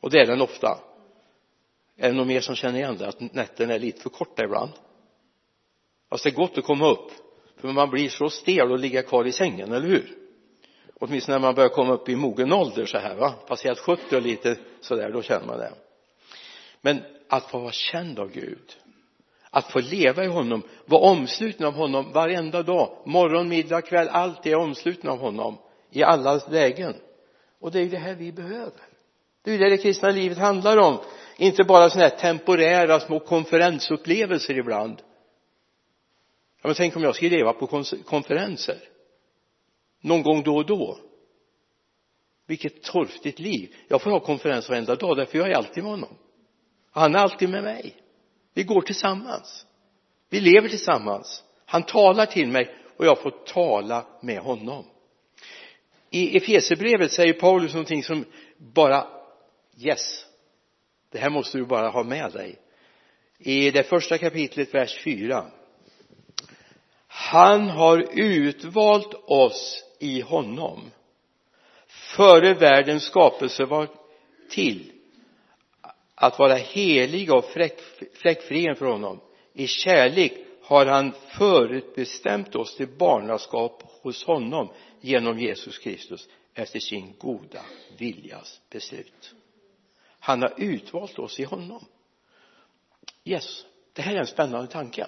Och 0.00 0.10
det 0.10 0.20
är 0.20 0.26
den 0.26 0.40
ofta. 0.40 0.78
Är 1.96 2.08
det 2.08 2.14
någon 2.14 2.26
mer 2.26 2.40
som 2.40 2.54
känner 2.54 2.78
igen 2.78 2.96
det 2.98 3.08
att 3.08 3.20
nätterna 3.20 3.74
är 3.74 3.78
lite 3.78 4.02
för 4.02 4.10
korta 4.10 4.44
ibland? 4.44 4.72
Fast 6.10 6.24
det 6.24 6.30
är 6.30 6.34
gott 6.34 6.58
att 6.58 6.64
komma 6.64 6.86
upp 6.90 7.10
för 7.64 7.72
man 7.72 7.90
blir 7.90 8.08
så 8.08 8.30
stel 8.30 8.72
och 8.72 8.78
ligga 8.78 9.02
kvar 9.02 9.24
i 9.24 9.32
sängen, 9.32 9.72
eller 9.72 9.88
hur? 9.88 10.16
Åtminstone 11.00 11.38
när 11.38 11.42
man 11.42 11.54
börjar 11.54 11.68
komma 11.68 11.92
upp 11.92 12.08
i 12.08 12.16
mogen 12.16 12.52
ålder 12.52 12.86
så 12.86 12.98
här 12.98 13.14
va? 13.14 13.30
Passerat 13.46 13.78
70 13.78 14.16
och 14.16 14.22
lite 14.22 14.56
sådär 14.80 15.10
då 15.10 15.22
känner 15.22 15.46
man 15.46 15.58
det. 15.58 15.72
Men 16.80 17.02
att 17.28 17.50
få 17.50 17.58
vara 17.58 17.72
känd 17.72 18.18
av 18.18 18.30
Gud 18.32 18.76
att 19.50 19.72
få 19.72 19.80
leva 19.80 20.24
i 20.24 20.26
honom 20.26 20.62
vara 20.84 21.02
omsluten 21.02 21.66
av 21.66 21.74
honom 21.74 22.12
varenda 22.12 22.62
dag 22.62 22.96
morgon, 23.04 23.48
middag, 23.48 23.82
kväll 23.82 24.08
allt 24.08 24.46
är 24.46 24.54
omsluten 24.54 25.10
av 25.10 25.18
honom 25.18 25.58
i 25.90 26.02
alla 26.02 26.40
lägen. 26.50 26.94
Och 27.60 27.72
det 27.72 27.78
är 27.78 27.82
ju 27.82 27.88
det 27.88 27.98
här 27.98 28.14
vi 28.14 28.32
behöver. 28.32 28.82
Det 29.44 29.50
är 29.50 29.54
ju 29.54 29.64
det 29.64 29.70
det 29.70 29.78
kristna 29.78 30.10
livet 30.10 30.38
handlar 30.38 30.76
om. 30.76 30.98
Inte 31.36 31.64
bara 31.64 31.90
sådana 31.90 32.08
här 32.08 32.16
temporära 32.16 33.00
små 33.00 33.20
konferensupplevelser 33.20 34.58
ibland 34.58 35.02
ja 36.64 36.68
men 36.68 36.74
tänk 36.74 36.96
om 36.96 37.02
jag 37.02 37.14
skulle 37.14 37.36
leva 37.36 37.52
på 37.52 37.84
konferenser. 38.04 38.78
Någon 40.00 40.22
gång 40.22 40.42
då 40.42 40.56
och 40.56 40.66
då. 40.66 40.98
Vilket 42.46 42.82
torftigt 42.82 43.38
liv. 43.38 43.74
Jag 43.88 44.02
får 44.02 44.10
ha 44.10 44.20
konferens 44.20 44.68
varenda 44.68 44.94
dag 44.94 45.16
därför 45.16 45.38
jag 45.38 45.50
är 45.50 45.54
alltid 45.54 45.82
med 45.82 45.92
honom. 45.92 46.16
Han 46.90 47.14
är 47.14 47.18
alltid 47.18 47.48
med 47.48 47.62
mig. 47.62 47.96
Vi 48.54 48.62
går 48.62 48.80
tillsammans. 48.80 49.66
Vi 50.30 50.40
lever 50.40 50.68
tillsammans. 50.68 51.44
Han 51.64 51.82
talar 51.82 52.26
till 52.26 52.48
mig 52.48 52.74
och 52.96 53.06
jag 53.06 53.22
får 53.22 53.30
tala 53.30 54.06
med 54.20 54.38
honom. 54.38 54.84
I 56.10 56.36
Efesierbrevet 56.36 57.12
säger 57.12 57.32
Paulus 57.32 57.72
någonting 57.72 58.02
som 58.02 58.24
bara 58.58 59.06
yes 59.78 60.26
det 61.10 61.18
här 61.18 61.30
måste 61.30 61.58
du 61.58 61.64
bara 61.64 61.88
ha 61.88 62.02
med 62.02 62.32
dig. 62.32 62.58
I 63.38 63.70
det 63.70 63.82
första 63.82 64.18
kapitlet 64.18 64.74
vers 64.74 65.00
4 65.04 65.50
han 67.30 67.68
har 67.68 68.06
utvalt 68.12 69.14
oss 69.26 69.84
i 69.98 70.20
honom. 70.20 70.90
Före 71.86 72.54
världens 72.54 73.04
skapelse 73.04 73.64
var 73.64 73.88
till 74.50 74.92
att 76.14 76.38
vara 76.38 76.54
heliga 76.54 77.34
och 77.34 77.44
fläckfria 78.14 78.74
för 78.74 78.86
honom. 78.86 79.20
I 79.52 79.66
kärlek 79.66 80.32
har 80.62 80.86
han 80.86 81.12
förutbestämt 81.28 82.54
oss 82.54 82.76
till 82.76 82.88
barnaskap 82.88 83.82
hos 84.02 84.24
honom 84.24 84.68
genom 85.00 85.38
Jesus 85.38 85.78
Kristus 85.78 86.28
efter 86.54 86.78
sin 86.78 87.14
goda 87.18 87.62
viljas 87.98 88.60
beslut. 88.70 89.34
Han 90.18 90.42
har 90.42 90.54
utvalt 90.56 91.18
oss 91.18 91.40
i 91.40 91.44
honom. 91.44 91.84
Yes 93.24 93.64
det 93.94 94.02
här 94.02 94.14
är 94.14 94.20
en 94.20 94.26
spännande 94.26 94.66
tanke 94.66 95.06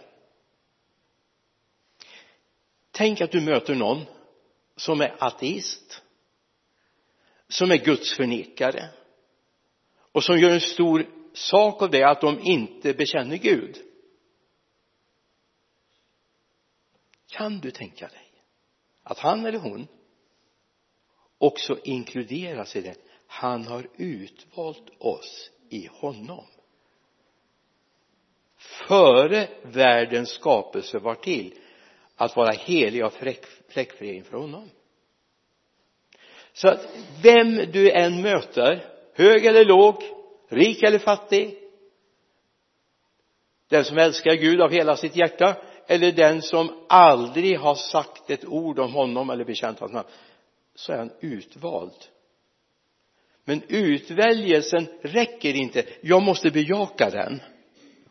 tänk 2.97 3.21
att 3.21 3.31
du 3.31 3.41
möter 3.41 3.75
någon 3.75 4.05
som 4.76 5.00
är 5.00 5.17
ateist 5.19 6.03
som 7.49 7.71
är 7.71 7.76
gudsförnekare 7.76 8.88
och 10.12 10.25
som 10.25 10.38
gör 10.38 10.50
en 10.50 10.61
stor 10.61 11.07
sak 11.33 11.83
av 11.83 11.91
det 11.91 12.03
att 12.03 12.21
de 12.21 12.41
inte 12.41 12.95
bekänner 12.95 13.37
Gud. 13.37 13.76
Kan 17.26 17.61
du 17.61 17.71
tänka 17.71 18.09
dig 18.09 18.33
att 19.03 19.19
han 19.19 19.47
eller 19.47 19.59
hon 19.59 19.87
också 21.38 21.79
inkluderas 21.85 22.76
i 22.76 22.81
det? 22.81 22.97
Han 23.26 23.67
har 23.67 23.88
utvalt 23.97 24.91
oss 24.99 25.50
i 25.69 25.87
honom. 25.87 26.47
Före 28.57 29.49
världens 29.62 30.31
skapelse 30.31 30.99
var 30.99 31.15
till 31.15 31.59
att 32.16 32.37
vara 32.37 32.52
helig 32.52 33.04
och 33.04 33.12
fläckfri 33.68 34.14
inför 34.14 34.37
honom. 34.37 34.70
Så 36.52 36.68
att 36.68 36.88
vem 37.23 37.56
du 37.56 37.90
än 37.90 38.23
möter 38.23 38.85
hög 39.14 39.46
eller 39.46 39.64
låg 39.64 40.02
rik 40.49 40.82
eller 40.82 40.99
fattig 40.99 41.58
den 43.68 43.85
som 43.85 43.99
älskar 43.99 44.35
Gud 44.35 44.61
av 44.61 44.70
hela 44.70 44.96
sitt 44.96 45.16
hjärta 45.16 45.56
eller 45.87 46.12
den 46.12 46.42
som 46.42 46.85
aldrig 46.88 47.58
har 47.58 47.75
sagt 47.75 48.30
ett 48.30 48.44
ord 48.44 48.78
om 48.78 48.92
honom 48.92 49.30
eller 49.30 49.44
bekänt 49.44 49.78
hans 49.78 49.92
namn 49.92 50.08
så 50.75 50.92
är 50.92 50.99
han 50.99 51.12
utvald. 51.20 52.06
Men 53.44 53.62
utväljelsen 53.68 54.87
räcker 55.02 55.54
inte. 55.54 55.85
Jag 56.00 56.23
måste 56.23 56.50
bejaka 56.50 57.11
den 57.11 57.42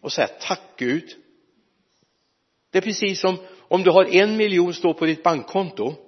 och 0.02 0.12
säga 0.12 0.28
tack 0.28 0.62
Gud. 0.78 1.16
Det 2.72 2.78
är 2.78 2.82
precis 2.82 3.22
som 3.22 3.38
om 3.68 3.84
du 3.84 3.92
har 3.92 4.06
en 4.06 4.38
miljon 4.38 4.74
stå 4.74 4.94
på 4.94 5.06
ditt 5.06 5.24
bankkonto 5.24 6.06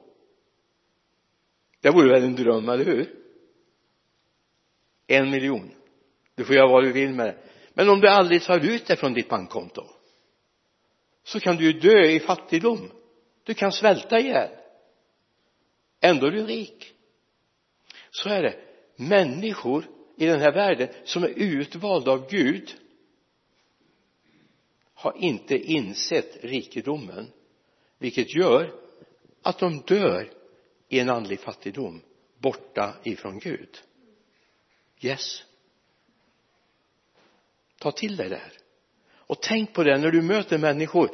det 1.82 1.92
vore 1.92 2.10
väl 2.10 2.24
en 2.24 2.36
dröm, 2.36 2.70
eller 2.70 2.86
hur? 2.86 3.16
En 5.08 5.30
miljon. 5.30 5.72
Du 6.36 6.46
får 6.46 6.56
göra 6.56 6.72
vad 6.72 6.84
du 6.84 6.92
vill 6.92 7.14
med 7.14 7.26
det. 7.26 7.38
Men 7.74 7.90
om 7.90 8.00
du 8.00 8.08
aldrig 8.08 8.44
tar 8.44 8.60
ut 8.60 8.86
det 8.86 8.96
från 8.96 9.14
ditt 9.14 9.30
bankkonto 9.30 9.86
så 11.24 11.40
kan 11.40 11.56
du 11.56 11.66
ju 11.66 11.80
dö 11.80 12.02
i 12.02 12.20
fattigdom. 12.20 12.92
Du 13.44 13.54
kan 13.54 13.72
svälta 13.72 14.20
ihjäl. 14.20 14.50
Ändå 16.02 16.28
är 16.28 16.32
du 16.32 16.46
rik. 16.46 16.94
Så 18.12 18.30
är 18.30 18.42
det. 18.42 18.60
Människor 18.96 19.86
i 20.18 20.26
den 20.26 20.40
här 20.40 20.54
världen 20.54 20.90
som 21.04 21.24
är 21.24 21.34
utvalda 21.36 22.12
av 22.12 22.30
Gud 22.30 22.76
har 24.94 25.18
inte 25.18 25.58
insett 25.58 26.44
rikedomen 26.44 27.32
vilket 27.98 28.36
gör 28.36 28.74
att 29.42 29.60
de 29.60 29.82
dör 29.82 30.32
i 30.90 31.00
en 31.00 31.10
andlig 31.10 31.40
fattigdom 31.40 32.02
borta 32.38 32.96
ifrån 33.04 33.40
Gud. 33.40 33.78
Yes. 35.02 35.44
Ta 37.80 37.92
till 37.92 38.16
dig 38.16 38.30
det 38.30 38.36
här. 38.36 38.54
Och 39.14 39.42
tänk 39.42 39.74
på 39.74 39.84
det 39.84 39.98
när 39.98 40.12
du 40.12 40.22
möter 40.22 40.58
människor. 40.58 41.10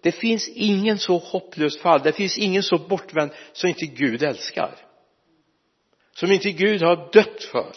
Det 0.00 0.12
finns 0.12 0.48
ingen 0.48 0.98
så 0.98 1.18
hopplös 1.18 1.78
fall. 1.78 2.02
Det 2.02 2.12
finns 2.12 2.38
ingen 2.38 2.62
så 2.62 2.78
bortvänd 2.78 3.30
som 3.52 3.68
inte 3.68 3.86
Gud 3.86 4.22
älskar. 4.22 4.76
Som 6.12 6.32
inte 6.32 6.52
Gud 6.52 6.82
har 6.82 7.12
dött 7.12 7.44
för. 7.44 7.72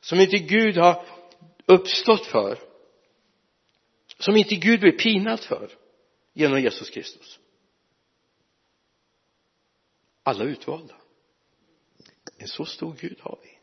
Som 0.00 0.20
inte 0.20 0.36
Gud 0.36 0.76
har 0.76 1.06
uppstått 1.66 2.26
för. 2.26 2.58
Som 4.18 4.36
inte 4.36 4.54
Gud 4.54 4.80
blir 4.80 4.92
pinad 4.92 5.40
för 5.40 5.70
genom 6.32 6.60
Jesus 6.60 6.90
Kristus 6.90 7.38
alla 10.26 10.44
utvalda. 10.44 10.94
En 12.38 12.48
så 12.48 12.64
stor 12.64 12.96
Gud 13.00 13.18
har 13.20 13.38
vi. 13.42 13.58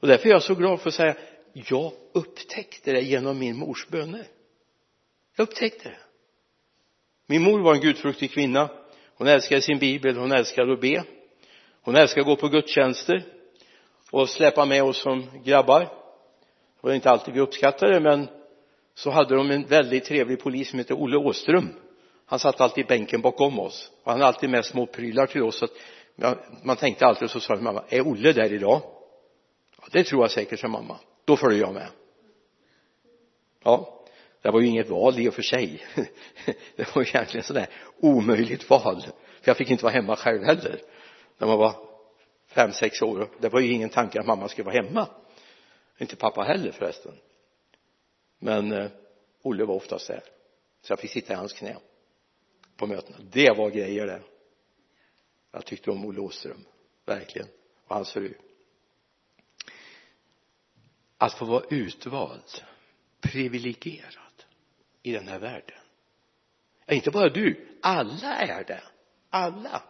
Och 0.00 0.08
därför 0.08 0.28
är 0.28 0.32
jag 0.32 0.42
så 0.42 0.54
glad 0.54 0.80
för 0.80 0.88
att 0.88 0.94
säga 0.94 1.16
jag 1.52 1.92
upptäckte 2.12 2.92
det 2.92 3.00
genom 3.00 3.38
min 3.38 3.56
mors 3.56 3.88
böner. 3.88 4.26
Jag 5.36 5.48
upptäckte 5.48 5.88
det. 5.88 5.98
Min 7.26 7.42
mor 7.42 7.60
var 7.60 7.74
en 7.74 7.80
gudfruktig 7.80 8.30
kvinna. 8.30 8.70
Hon 9.14 9.26
älskade 9.26 9.62
sin 9.62 9.78
bibel 9.78 10.16
hon 10.16 10.32
älskade 10.32 10.72
att 10.72 10.80
be. 10.80 11.04
Hon 11.82 11.96
älskade 11.96 12.20
att 12.20 12.26
gå 12.26 12.36
på 12.36 12.48
gudstjänster 12.48 13.24
och 14.10 14.28
släppa 14.28 14.64
med 14.64 14.82
oss 14.82 15.02
som 15.02 15.42
grabbar. 15.44 15.80
Det 15.80 15.88
var 16.80 16.92
inte 16.92 17.10
alltid 17.10 17.34
vi 17.34 17.40
uppskattade 17.40 17.92
det 17.92 18.00
men 18.00 18.28
så 18.94 19.10
hade 19.10 19.34
de 19.34 19.50
en 19.50 19.66
väldigt 19.66 20.04
trevlig 20.04 20.40
polis 20.40 20.70
som 20.70 20.78
hette 20.78 20.94
Olle 20.94 21.16
Åström 21.16 21.74
han 22.26 22.38
satt 22.38 22.60
alltid 22.60 22.84
i 22.84 22.88
bänken 22.88 23.20
bakom 23.20 23.58
oss. 23.58 23.90
Och 24.02 24.12
han 24.12 24.20
hade 24.20 24.26
alltid 24.26 24.50
med 24.50 24.64
små 24.64 24.86
prylar 24.86 25.26
till 25.26 25.42
oss. 25.42 25.58
Så 25.58 25.64
att 26.22 26.38
man 26.62 26.76
tänkte 26.76 27.06
alltid 27.06 27.30
så 27.30 27.40
sa 27.40 27.56
mamma 27.56 27.84
är 27.88 28.06
Olle 28.06 28.32
där 28.32 28.52
idag? 28.52 28.80
Ja, 29.80 29.84
det 29.92 30.04
tror 30.04 30.22
jag 30.22 30.30
säkert 30.30 30.60
sa 30.60 30.68
mamma. 30.68 30.98
Då 31.24 31.36
följer 31.36 31.60
jag 31.60 31.74
med. 31.74 31.88
Ja 33.64 33.96
det 34.46 34.52
var 34.52 34.60
ju 34.60 34.66
inget 34.66 34.88
val 34.88 35.18
i 35.18 35.28
och 35.28 35.34
för 35.34 35.42
sig. 35.42 35.82
Det 36.76 36.94
var 36.94 37.02
ju 37.02 37.08
egentligen 37.08 37.44
sådär 37.44 37.68
omöjligt 38.00 38.70
val. 38.70 39.02
För 39.40 39.50
jag 39.50 39.56
fick 39.56 39.70
inte 39.70 39.84
vara 39.84 39.92
hemma 39.92 40.16
själv 40.16 40.44
heller. 40.44 40.80
När 41.38 41.46
man 41.46 41.58
var 41.58 41.74
fem, 42.46 42.72
sex 42.72 43.02
år. 43.02 43.28
Det 43.40 43.48
var 43.48 43.60
ju 43.60 43.72
ingen 43.72 43.88
tanke 43.88 44.20
att 44.20 44.26
mamma 44.26 44.48
skulle 44.48 44.64
vara 44.64 44.82
hemma. 44.82 45.08
Inte 45.98 46.16
pappa 46.16 46.42
heller 46.42 46.72
förresten. 46.72 47.12
Men 48.38 48.72
eh, 48.72 48.90
Olle 49.42 49.64
var 49.64 49.74
oftast 49.74 50.08
där. 50.08 50.22
Så 50.82 50.92
jag 50.92 51.00
fick 51.00 51.10
sitta 51.10 51.32
i 51.32 51.36
hans 51.36 51.52
knä 51.52 51.76
på 52.76 52.86
mötena. 52.86 53.18
Det 53.30 53.56
var 53.56 53.70
grejer 53.70 54.06
det 54.06 54.22
jag 55.52 55.64
tyckte 55.64 55.90
om 55.90 56.04
Olle 56.04 56.20
Åström 56.20 56.64
verkligen 57.04 57.48
och 57.86 57.94
hans 57.96 58.12
fru. 58.12 58.34
Att 61.18 61.34
få 61.34 61.44
vara 61.44 61.64
utvald 61.70 62.62
privilegierad 63.20 64.44
i 65.02 65.12
den 65.12 65.28
här 65.28 65.38
världen. 65.38 65.78
Ja, 66.86 66.94
inte 66.94 67.10
bara 67.10 67.28
du 67.28 67.66
alla 67.82 68.36
är 68.36 68.64
det. 68.64 68.82
Alla. 69.30 69.82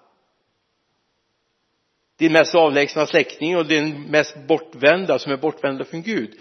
Din 2.17 2.33
mest 2.33 2.55
avlägsna 2.55 3.07
släkting 3.07 3.57
och 3.57 3.67
din 3.67 4.03
mest 4.03 4.37
bortvända 4.47 5.19
som 5.19 5.33
är 5.33 5.37
bortvända 5.37 5.85
från 5.85 6.03
Gud 6.03 6.41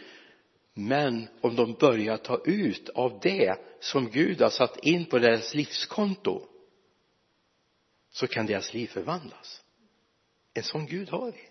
men 0.77 1.27
om 1.41 1.55
de 1.55 1.73
börjar 1.73 2.17
ta 2.17 2.41
ut 2.45 2.89
av 2.89 3.19
det 3.21 3.59
som 3.79 4.09
Gud 4.09 4.41
har 4.41 4.49
satt 4.49 4.77
in 4.77 5.05
på 5.05 5.19
deras 5.19 5.53
livskonto 5.53 6.41
så 8.11 8.27
kan 8.27 8.45
deras 8.45 8.73
liv 8.73 8.87
förvandlas. 8.87 9.61
En 10.53 10.63
sån 10.63 10.85
Gud 10.85 11.09
har 11.09 11.31
vi. 11.31 11.49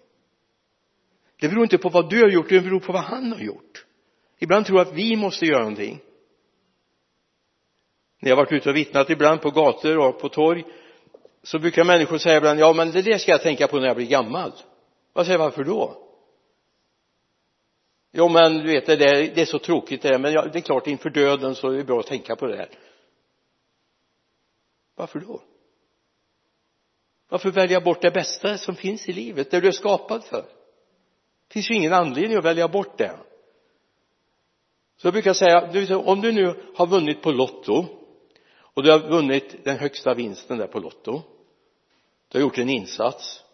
Det 1.36 1.48
beror 1.48 1.62
inte 1.62 1.78
på 1.78 1.88
vad 1.88 2.10
du 2.10 2.22
har 2.22 2.30
gjort 2.30 2.48
det 2.48 2.60
beror 2.60 2.80
på 2.80 2.92
vad 2.92 3.02
han 3.02 3.32
har 3.32 3.40
gjort. 3.40 3.86
Ibland 4.38 4.66
tror 4.66 4.78
jag 4.78 4.88
att 4.88 4.94
vi 4.94 5.16
måste 5.16 5.46
göra 5.46 5.58
någonting. 5.58 6.00
När 8.20 8.30
jag 8.30 8.36
har 8.36 8.44
varit 8.44 8.52
ute 8.52 8.70
och 8.70 8.76
vittnat 8.76 9.10
ibland 9.10 9.40
på 9.40 9.50
gator 9.50 9.98
och 9.98 10.20
på 10.20 10.28
torg 10.28 10.64
så 11.42 11.58
brukar 11.58 11.84
människor 11.84 12.18
säga 12.18 12.36
ibland 12.36 12.60
ja 12.60 12.72
men 12.72 12.90
det 12.90 13.02
där 13.02 13.18
ska 13.18 13.30
jag 13.30 13.42
tänka 13.42 13.68
på 13.68 13.78
när 13.78 13.86
jag 13.86 13.96
blir 13.96 14.06
gammal. 14.06 14.52
Vad 15.12 15.26
säger 15.26 15.38
varför 15.38 15.64
då? 15.64 16.03
Jo 18.16 18.28
men 18.28 18.58
du 18.58 18.66
vet 18.66 18.86
det, 18.86 18.96
där, 18.96 19.34
det 19.34 19.40
är 19.40 19.46
så 19.46 19.58
tråkigt 19.58 20.02
det 20.02 20.08
där, 20.08 20.18
men 20.18 20.32
ja, 20.32 20.46
det 20.52 20.58
är 20.58 20.62
klart 20.62 20.86
inför 20.86 21.10
döden 21.10 21.54
så 21.54 21.70
är 21.70 21.76
det 21.76 21.84
bra 21.84 22.00
att 22.00 22.06
tänka 22.06 22.36
på 22.36 22.46
det 22.46 22.56
här. 22.56 22.68
Varför 24.96 25.20
då? 25.20 25.42
Varför 27.28 27.50
välja 27.50 27.80
bort 27.80 28.02
det 28.02 28.10
bästa 28.10 28.58
som 28.58 28.76
finns 28.76 29.08
i 29.08 29.12
livet 29.12 29.50
det 29.50 29.60
du 29.60 29.68
är 29.68 29.72
skapad 29.72 30.24
för? 30.24 30.42
Det 31.48 31.52
finns 31.52 31.70
ju 31.70 31.74
ingen 31.74 31.92
anledning 31.92 32.38
att 32.38 32.44
välja 32.44 32.68
bort 32.68 32.98
det. 32.98 33.16
Så 34.96 35.06
jag 35.06 35.12
brukar 35.14 35.32
säga 35.32 35.98
om 35.98 36.20
du 36.20 36.32
nu 36.32 36.72
har 36.74 36.86
vunnit 36.86 37.22
på 37.22 37.30
lotto 37.30 37.84
och 38.58 38.82
du 38.82 38.90
har 38.90 38.98
vunnit 38.98 39.64
den 39.64 39.78
högsta 39.78 40.14
vinsten 40.14 40.58
där 40.58 40.66
på 40.66 40.78
lotto 40.78 41.22
du 42.28 42.38
har 42.38 42.42
gjort 42.42 42.58
en 42.58 42.70
insats 42.70 43.44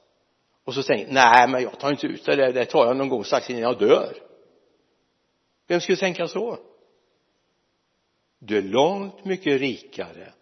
och 0.64 0.74
så 0.74 0.82
säger 0.82 1.06
nej 1.12 1.48
men 1.48 1.62
jag 1.62 1.78
tar 1.78 1.90
inte 1.90 2.06
ut 2.06 2.24
det 2.24 2.36
där. 2.36 2.52
Det 2.52 2.64
tar 2.64 2.86
jag 2.86 2.96
någon 2.96 3.08
gång 3.08 3.24
strax 3.24 3.50
innan 3.50 3.62
jag 3.62 3.78
dör 3.78 4.29
vem 5.70 5.80
skulle 5.80 5.96
tänka 5.96 6.28
så? 6.28 6.58
Du 8.38 8.58
är 8.58 8.62
långt 8.62 9.24
mycket 9.24 9.60
rikare 9.60 10.32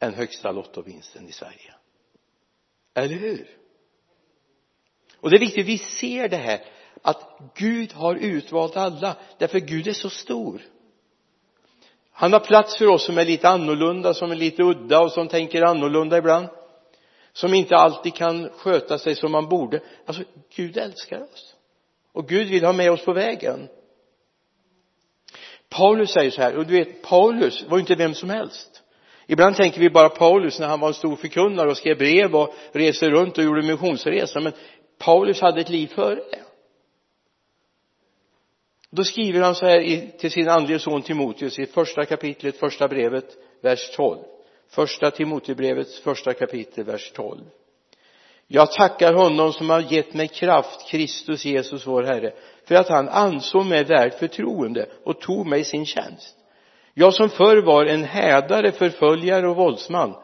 än 0.00 0.14
högsta 0.14 0.52
lottovinsten 0.52 1.28
i 1.28 1.32
Sverige. 1.32 1.74
Eller 2.94 3.14
hur? 3.14 3.58
Och 5.20 5.30
det 5.30 5.36
är 5.36 5.40
viktigt 5.40 5.66
vi 5.66 5.78
ser 5.78 6.28
det 6.28 6.36
här 6.36 6.64
att 7.02 7.38
Gud 7.54 7.92
har 7.92 8.14
utvalt 8.14 8.76
alla 8.76 9.16
därför 9.38 9.58
Gud 9.58 9.88
är 9.88 9.92
så 9.92 10.10
stor. 10.10 10.62
Han 12.10 12.32
har 12.32 12.40
plats 12.40 12.78
för 12.78 12.86
oss 12.86 13.06
som 13.06 13.18
är 13.18 13.24
lite 13.24 13.48
annorlunda, 13.48 14.14
som 14.14 14.30
är 14.30 14.36
lite 14.36 14.62
udda 14.62 15.00
och 15.00 15.12
som 15.12 15.28
tänker 15.28 15.62
annorlunda 15.62 16.18
ibland. 16.18 16.48
Som 17.32 17.54
inte 17.54 17.76
alltid 17.76 18.14
kan 18.14 18.50
sköta 18.50 18.98
sig 18.98 19.14
som 19.14 19.32
man 19.32 19.48
borde. 19.48 19.80
Alltså 20.06 20.22
Gud 20.56 20.76
älskar 20.76 21.22
oss. 21.22 21.56
Och 22.12 22.28
Gud 22.28 22.48
vill 22.48 22.64
ha 22.64 22.72
med 22.72 22.92
oss 22.92 23.04
på 23.04 23.12
vägen. 23.12 23.68
Paulus 25.72 26.10
säger 26.10 26.30
så 26.30 26.42
här 26.42 26.56
och 26.56 26.66
du 26.66 26.74
vet 26.74 27.02
Paulus 27.02 27.64
var 27.68 27.76
ju 27.76 27.80
inte 27.80 27.94
vem 27.94 28.14
som 28.14 28.30
helst. 28.30 28.82
Ibland 29.26 29.56
tänker 29.56 29.80
vi 29.80 29.90
bara 29.90 30.08
Paulus 30.08 30.58
när 30.58 30.66
han 30.66 30.80
var 30.80 30.88
en 30.88 30.94
stor 30.94 31.16
förkunnare 31.16 31.70
och 31.70 31.76
skrev 31.76 31.98
brev 31.98 32.36
och 32.36 32.54
reste 32.72 33.10
runt 33.10 33.38
och 33.38 33.44
gjorde 33.44 33.62
missionsresor 33.62 34.40
men 34.40 34.52
Paulus 34.98 35.40
hade 35.40 35.60
ett 35.60 35.68
liv 35.68 35.86
före 35.86 36.14
det. 36.14 36.42
Då 38.90 39.04
skriver 39.04 39.40
han 39.40 39.54
så 39.54 39.66
här 39.66 40.08
till 40.18 40.30
sin 40.30 40.48
andlige 40.48 40.78
son 40.78 41.02
Timoteus 41.02 41.58
i 41.58 41.66
första 41.66 42.04
kapitlet, 42.04 42.58
första 42.58 42.88
brevet, 42.88 43.36
vers 43.62 43.90
12 43.96 44.18
första 44.70 45.10
Timoteusbrevets 45.10 46.00
första 46.00 46.34
kapitel, 46.34 46.84
vers 46.84 47.12
12 47.12 47.40
jag 48.52 48.72
tackar 48.72 49.12
honom 49.12 49.52
som 49.52 49.70
har 49.70 49.92
gett 49.92 50.14
mig 50.14 50.28
kraft, 50.28 50.88
Kristus 50.88 51.44
Jesus 51.44 51.86
vår 51.86 52.02
Herre, 52.02 52.32
för 52.72 52.80
att 52.80 52.88
han 52.88 53.08
ansåg 53.08 53.66
mig 53.66 53.84
värd 53.84 54.12
förtroende 54.12 54.86
och 55.04 55.20
tog 55.20 55.46
mig 55.46 55.60
i 55.60 55.64
sin 55.64 55.86
tjänst. 55.86 56.36
Jag 56.94 57.14
som 57.14 57.28
förr 57.28 57.62
var 57.62 57.84
en 57.84 58.04
hädare, 58.04 58.72
förföljare 58.72 59.48
och 59.48 59.56
våldsman, 59.56 60.14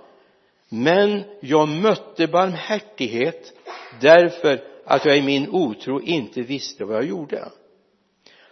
men 0.68 1.24
jag 1.40 1.68
mötte 1.68 2.26
barmhärtighet 2.26 3.52
därför 4.00 4.60
att 4.84 5.04
jag 5.04 5.18
i 5.18 5.22
min 5.22 5.48
otro 5.50 6.00
inte 6.00 6.42
visste 6.42 6.84
vad 6.84 6.96
jag 6.96 7.04
gjorde. 7.04 7.48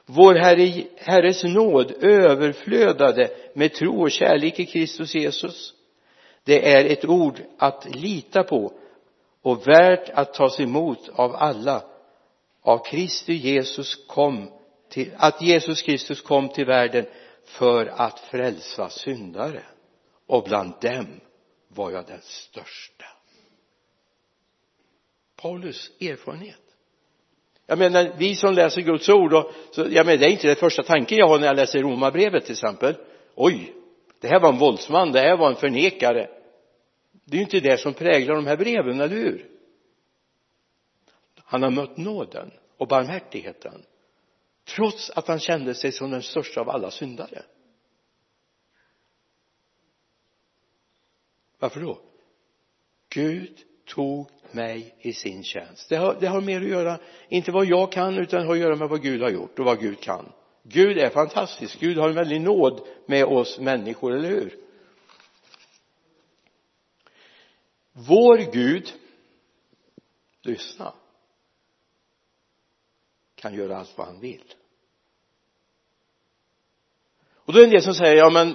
Vår 0.07 0.35
Herre, 0.35 0.85
Herres 0.97 1.45
nåd 1.45 1.93
överflödade 2.01 3.31
med 3.55 3.75
tro 3.75 4.03
och 4.03 4.11
kärlek 4.11 4.61
i 4.61 4.67
Kristus 4.67 5.15
Jesus. 5.15 5.75
Det 6.45 6.73
är 6.73 6.85
ett 6.85 7.05
ord 7.05 7.41
att 7.59 7.95
lita 7.95 8.43
på 8.43 8.73
och 9.43 9.69
värt 9.69 10.11
att 10.15 10.35
tas 10.35 10.61
emot 10.61 11.09
av 11.15 11.37
alla. 11.37 11.83
Av 12.67 12.85
Kristi 12.85 13.33
Jesus 13.33 14.07
kom 14.07 14.51
till, 14.89 15.15
att 15.17 15.43
Jesus 15.43 15.83
Kristus 15.83 16.21
kom 16.21 16.49
till 16.49 16.67
världen 16.67 17.07
för 17.45 17.87
att 17.87 18.21
frälsa 18.21 18.91
syndare. 18.91 19.63
Och 20.27 20.45
bland 20.45 20.73
dem 20.81 21.21
var 21.69 21.91
jag 21.91 22.07
den 22.07 22.21
största. 22.23 23.05
Paulus 25.37 25.91
erfarenhet 26.01 26.61
jag 27.67 27.79
menar 27.79 28.13
vi 28.19 28.37
som 28.37 28.55
läser 28.55 28.81
Guds 28.81 29.09
ord 29.09 29.33
och, 29.33 29.53
så, 29.71 29.87
jag 29.91 30.07
menar 30.07 30.19
det 30.19 30.27
är 30.27 30.31
inte 30.31 30.47
den 30.47 30.57
första 30.57 30.83
tanken 30.83 31.19
jag 31.19 31.29
har 31.29 31.39
när 31.39 31.47
jag 31.47 31.57
läser 31.57 31.83
romarbrevet 31.83 32.45
till 32.45 32.53
exempel 32.53 32.95
oj 33.35 33.73
det 34.21 34.29
här 34.29 34.41
var 34.41 34.53
en 34.53 34.59
våldsman 34.59 35.13
det 35.13 35.21
här 35.21 35.37
var 35.37 35.49
en 35.49 35.57
förnekare 35.57 36.29
det 37.25 37.37
är 37.37 37.37
ju 37.37 37.43
inte 37.43 37.61
det 37.61 37.81
som 37.81 37.95
präglar 37.95 38.35
de 38.35 38.47
här 38.47 38.57
breven, 38.57 39.01
eller 39.01 39.17
hur 39.17 39.56
han 41.47 41.63
har 41.63 41.71
mött 41.71 41.97
nåden 41.97 42.51
och 42.77 42.89
barmhärtigheten 42.89 43.83
trots 44.65 45.11
att 45.11 45.29
han 45.29 45.41
kände 45.41 45.75
sig 45.75 45.93
som 45.93 46.11
den 46.11 46.23
största 46.23 46.61
av 46.61 46.71
alla 46.71 46.91
syndare. 46.91 47.43
Varför 51.59 51.81
då? 51.81 52.01
Gud 53.09 53.59
tog 53.85 54.29
mig 54.53 54.95
i 55.01 55.13
sin 55.13 55.45
tjänst. 55.45 55.89
Det 55.89 55.97
har, 55.97 56.17
det 56.21 56.27
har 56.27 56.41
mer 56.41 56.61
att 56.61 56.69
göra 56.69 56.99
inte 57.29 57.53
vad 57.53 57.67
jag 57.67 57.93
kan 57.93 58.19
utan 58.19 58.47
har 58.47 58.53
att 58.53 58.61
göra 58.61 58.77
med 58.77 58.89
vad 58.89 59.03
Gud 59.03 59.23
har 59.23 59.31
gjort 59.31 59.59
och 59.59 59.65
vad 59.65 59.81
Gud 59.81 60.01
kan. 60.01 60.33
Gud 60.63 60.99
är 60.99 61.11
fantastisk. 61.11 61.81
Gud 61.81 61.99
har 61.99 62.09
en 62.09 62.15
väldig 62.15 62.41
nåd 62.41 62.87
med 63.07 63.25
oss 63.25 63.59
människor, 63.59 64.13
eller 64.13 64.29
hur? 64.29 64.57
Vår 67.93 68.53
Gud 68.53 68.93
lyssna 70.43 70.93
kan 73.47 73.59
göra 73.59 73.77
allt 73.77 73.99
vad 73.99 74.07
han 74.07 74.21
vill. 74.21 74.55
Och 77.35 77.53
då 77.53 77.59
är 77.59 77.63
det 77.63 77.67
en 77.67 77.71
del 77.71 77.83
som 77.83 77.95
säger 77.95 78.17
ja 78.17 78.31
men 78.31 78.55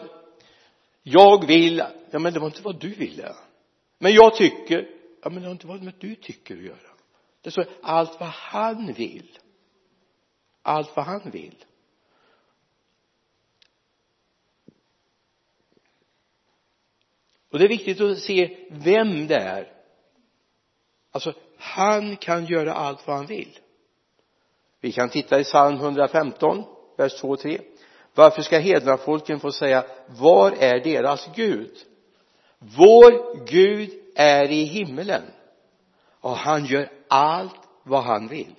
jag 1.03 1.47
vill 1.47 1.83
ja 2.11 2.19
men 2.19 2.33
det 2.33 2.39
var 2.39 2.47
inte 2.47 2.61
vad 2.61 2.79
du 2.79 2.89
ville. 2.89 3.35
Men 3.97 4.13
jag 4.13 4.35
tycker 4.35 4.89
ja 5.23 5.29
men 5.29 5.41
det 5.41 5.47
har 5.47 5.51
inte 5.51 5.67
varit 5.67 5.83
med 5.83 5.93
du 5.99 6.15
tycker 6.15 6.57
att 6.57 6.63
göra. 6.63 6.77
Det 7.41 7.51
står 7.51 7.65
allt 7.81 8.19
vad 8.19 8.29
han 8.29 8.93
vill. 8.93 9.39
Allt 10.61 10.95
vad 10.95 11.05
han 11.05 11.31
vill. 11.31 11.65
Och 17.49 17.59
det 17.59 17.65
är 17.65 17.69
viktigt 17.69 18.01
att 18.01 18.19
se 18.19 18.67
vem 18.69 19.27
det 19.27 19.35
är. 19.35 19.73
Alltså 21.11 21.33
han 21.57 22.17
kan 22.17 22.45
göra 22.45 22.73
allt 22.73 23.07
vad 23.07 23.17
han 23.17 23.25
vill 23.25 23.59
vi 24.81 24.91
kan 24.91 25.09
titta 25.09 25.39
i 25.39 25.43
psalm 25.43 25.75
115 25.75 26.63
vers 26.97 27.13
2 27.13 27.29
och 27.29 27.39
3 27.39 27.61
varför 28.13 28.41
ska 28.41 28.59
hednafolken 28.59 29.39
få 29.39 29.51
säga 29.51 29.85
var 30.07 30.51
är 30.51 30.79
deras 30.79 31.29
Gud? 31.35 31.77
Vår 32.59 33.45
Gud 33.45 33.89
är 34.15 34.51
i 34.51 34.63
himmelen. 34.63 35.23
Och 36.19 36.37
han 36.37 36.65
gör 36.65 36.91
allt 37.07 37.59
vad 37.83 38.03
han 38.03 38.27
vill. 38.27 38.55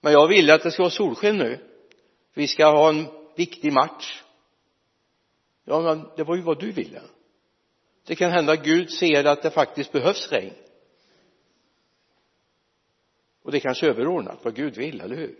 Men 0.00 0.12
jag 0.12 0.28
vill 0.28 0.50
att 0.50 0.62
det 0.62 0.70
ska 0.70 0.82
vara 0.82 0.90
solsken 0.90 1.36
nu. 1.36 1.64
Vi 2.34 2.48
ska 2.48 2.66
ha 2.66 2.88
en 2.88 3.06
viktig 3.36 3.72
match. 3.72 4.22
Ja 5.64 5.80
men 5.80 6.08
det 6.16 6.24
var 6.24 6.36
ju 6.36 6.42
vad 6.42 6.60
du 6.60 6.72
ville. 6.72 7.00
Det 8.06 8.16
kan 8.16 8.30
hända 8.30 8.52
att 8.52 8.64
Gud 8.64 8.90
ser 8.90 9.24
att 9.24 9.42
det 9.42 9.50
faktiskt 9.50 9.92
behövs 9.92 10.32
regn 10.32 10.54
och 13.48 13.52
det 13.52 13.58
är 13.58 13.60
kanske 13.60 13.86
överordnat 13.86 14.38
vad 14.42 14.54
Gud 14.54 14.76
vill, 14.76 15.00
eller 15.00 15.16
hur? 15.16 15.34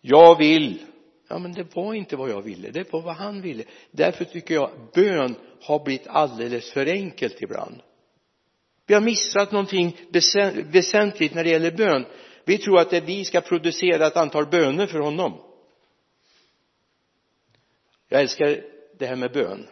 Jag 0.00 0.38
vill. 0.38 0.86
Ja 1.28 1.38
men 1.38 1.52
det 1.52 1.76
var 1.76 1.94
inte 1.94 2.16
vad 2.16 2.30
jag 2.30 2.42
ville 2.42 2.70
det 2.70 2.92
var 2.92 3.02
vad 3.02 3.14
han 3.14 3.42
ville. 3.42 3.64
Därför 3.90 4.24
tycker 4.24 4.54
jag 4.54 4.70
bön 4.94 5.34
har 5.60 5.84
blivit 5.84 6.06
alldeles 6.06 6.72
för 6.72 6.86
enkelt 6.86 7.42
ibland. 7.42 7.82
Vi 8.86 8.94
har 8.94 9.00
missat 9.00 9.52
någonting 9.52 9.96
väsentligt 10.70 11.34
när 11.34 11.44
det 11.44 11.50
gäller 11.50 11.70
bön. 11.70 12.06
Vi 12.44 12.58
tror 12.58 12.78
att 12.78 12.90
det 12.90 13.00
vi 13.00 13.24
ska 13.24 13.40
producera 13.40 14.06
ett 14.06 14.16
antal 14.16 14.46
böner 14.46 14.86
för 14.86 14.98
honom. 14.98 15.40
Jag 18.08 18.20
älskar 18.20 18.60
det 18.98 19.06
här 19.06 19.16
med 19.16 19.32
bön. 19.32 19.68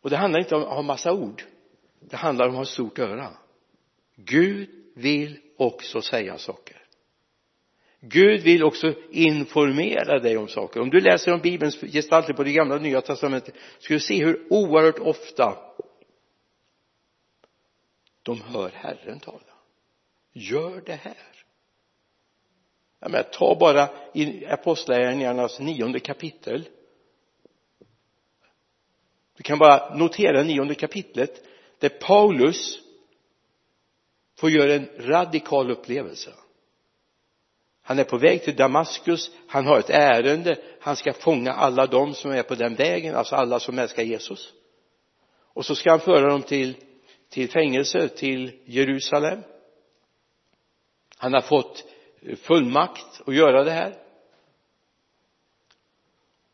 Och 0.00 0.10
det 0.10 0.16
handlar 0.16 0.40
inte 0.40 0.54
om 0.54 0.62
att 0.62 0.74
ha 0.74 0.82
massa 0.82 1.12
ord. 1.12 1.42
Det 2.00 2.16
handlar 2.16 2.44
om 2.46 2.50
att 2.50 2.56
ha 2.56 2.62
ett 2.62 2.68
stort 2.68 2.98
öra. 2.98 3.36
Gud 4.24 4.68
vill 4.94 5.38
också 5.56 6.02
säga 6.02 6.38
saker. 6.38 6.76
Gud 8.00 8.40
vill 8.40 8.64
också 8.64 8.94
informera 9.10 10.18
dig 10.18 10.36
om 10.36 10.48
saker. 10.48 10.80
Om 10.80 10.90
du 10.90 11.00
läser 11.00 11.32
om 11.32 11.40
bibelns 11.40 11.80
gestalter 11.80 12.32
på 12.32 12.44
det 12.44 12.52
gamla 12.52 12.74
och 12.74 12.82
nya 12.82 13.00
testamentet 13.00 13.54
ska 13.78 13.94
du 13.94 14.00
se 14.00 14.24
hur 14.24 14.46
oerhört 14.50 14.98
ofta 14.98 15.58
de 18.22 18.40
hör 18.40 18.70
Herren 18.74 19.20
tala. 19.20 19.40
Gör 20.32 20.82
det 20.86 20.94
här. 20.94 21.44
Jag 23.00 23.10
menar, 23.10 23.24
ta 23.24 23.56
bara 23.60 23.88
i 24.14 24.46
apostlagärningarnas 24.46 25.60
nionde 25.60 26.00
kapitel. 26.00 26.68
Du 29.36 29.42
kan 29.42 29.58
bara 29.58 29.94
notera 29.94 30.42
nionde 30.42 30.74
kapitlet 30.74 31.44
där 31.78 31.88
Paulus 31.88 32.89
får 34.40 34.50
göra 34.50 34.74
en 34.74 34.88
radikal 34.98 35.70
upplevelse. 35.70 36.30
Han 37.82 37.98
är 37.98 38.04
på 38.04 38.18
väg 38.18 38.44
till 38.44 38.56
Damaskus 38.56 39.30
han 39.46 39.66
har 39.66 39.78
ett 39.78 39.90
ärende 39.90 40.58
han 40.80 40.96
ska 40.96 41.12
fånga 41.12 41.52
alla 41.52 41.86
de 41.86 42.14
som 42.14 42.30
är 42.30 42.42
på 42.42 42.54
den 42.54 42.74
vägen 42.74 43.14
alltså 43.14 43.34
alla 43.34 43.60
som 43.60 43.78
älskar 43.78 44.02
Jesus. 44.02 44.52
Och 45.52 45.66
så 45.66 45.74
ska 45.74 45.90
han 45.90 46.00
föra 46.00 46.30
dem 46.30 46.42
till 46.42 46.76
till 47.28 47.50
fängelse 47.50 48.08
till 48.08 48.60
Jerusalem. 48.64 49.42
Han 51.16 51.34
har 51.34 51.40
fått 51.40 51.84
fullmakt 52.36 53.20
att 53.26 53.34
göra 53.34 53.64
det 53.64 53.70
här. 53.70 53.98